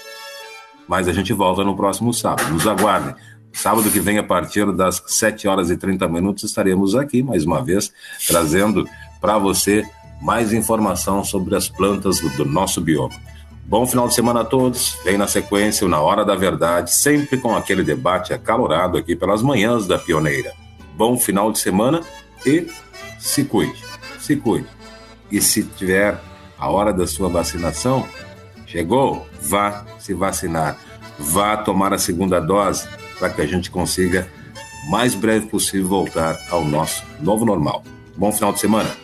mas 0.86 1.08
a 1.08 1.12
gente 1.12 1.32
volta 1.32 1.64
no 1.64 1.76
próximo 1.76 2.12
sábado. 2.12 2.52
Nos 2.52 2.66
aguardem. 2.66 3.14
Sábado 3.52 3.90
que 3.90 4.00
vem, 4.00 4.18
a 4.18 4.22
partir 4.22 4.70
das 4.72 5.02
7 5.06 5.46
horas 5.46 5.70
e 5.70 5.76
30 5.76 6.08
minutos, 6.08 6.44
estaremos 6.44 6.96
aqui 6.96 7.22
mais 7.22 7.44
uma 7.44 7.62
vez, 7.62 7.92
trazendo 8.26 8.84
para 9.20 9.38
você 9.38 9.84
mais 10.20 10.52
informação 10.52 11.22
sobre 11.22 11.54
as 11.54 11.68
plantas 11.68 12.20
do 12.20 12.44
nosso 12.44 12.80
bioma. 12.80 13.14
Bom 13.66 13.86
final 13.86 14.08
de 14.08 14.14
semana 14.14 14.42
a 14.42 14.44
todos. 14.44 14.98
Vem 15.04 15.16
na 15.16 15.26
sequência 15.26 15.86
o 15.86 15.88
Na 15.88 16.00
Hora 16.00 16.24
da 16.24 16.34
Verdade, 16.34 16.92
sempre 16.92 17.38
com 17.38 17.56
aquele 17.56 17.82
debate 17.82 18.34
acalorado 18.34 18.98
aqui 18.98 19.16
pelas 19.16 19.42
manhãs 19.42 19.86
da 19.86 19.98
Pioneira. 19.98 20.52
Bom 20.94 21.18
final 21.18 21.50
de 21.50 21.58
semana 21.58 22.02
e 22.44 22.68
se 23.18 23.44
cuide, 23.44 23.82
se 24.20 24.36
cuide. 24.36 24.68
E 25.30 25.40
se 25.40 25.62
tiver 25.62 26.20
a 26.58 26.70
hora 26.70 26.92
da 26.92 27.06
sua 27.06 27.28
vacinação, 27.28 28.06
chegou, 28.66 29.26
vá 29.40 29.84
se 29.98 30.12
vacinar. 30.12 30.78
Vá 31.18 31.56
tomar 31.56 31.94
a 31.94 31.98
segunda 31.98 32.40
dose 32.40 32.86
para 33.18 33.30
que 33.30 33.40
a 33.40 33.46
gente 33.46 33.70
consiga, 33.70 34.28
mais 34.90 35.14
breve 35.14 35.46
possível, 35.46 35.88
voltar 35.88 36.38
ao 36.50 36.64
nosso 36.64 37.02
novo 37.18 37.46
normal. 37.46 37.82
Bom 38.16 38.30
final 38.30 38.52
de 38.52 38.60
semana. 38.60 39.03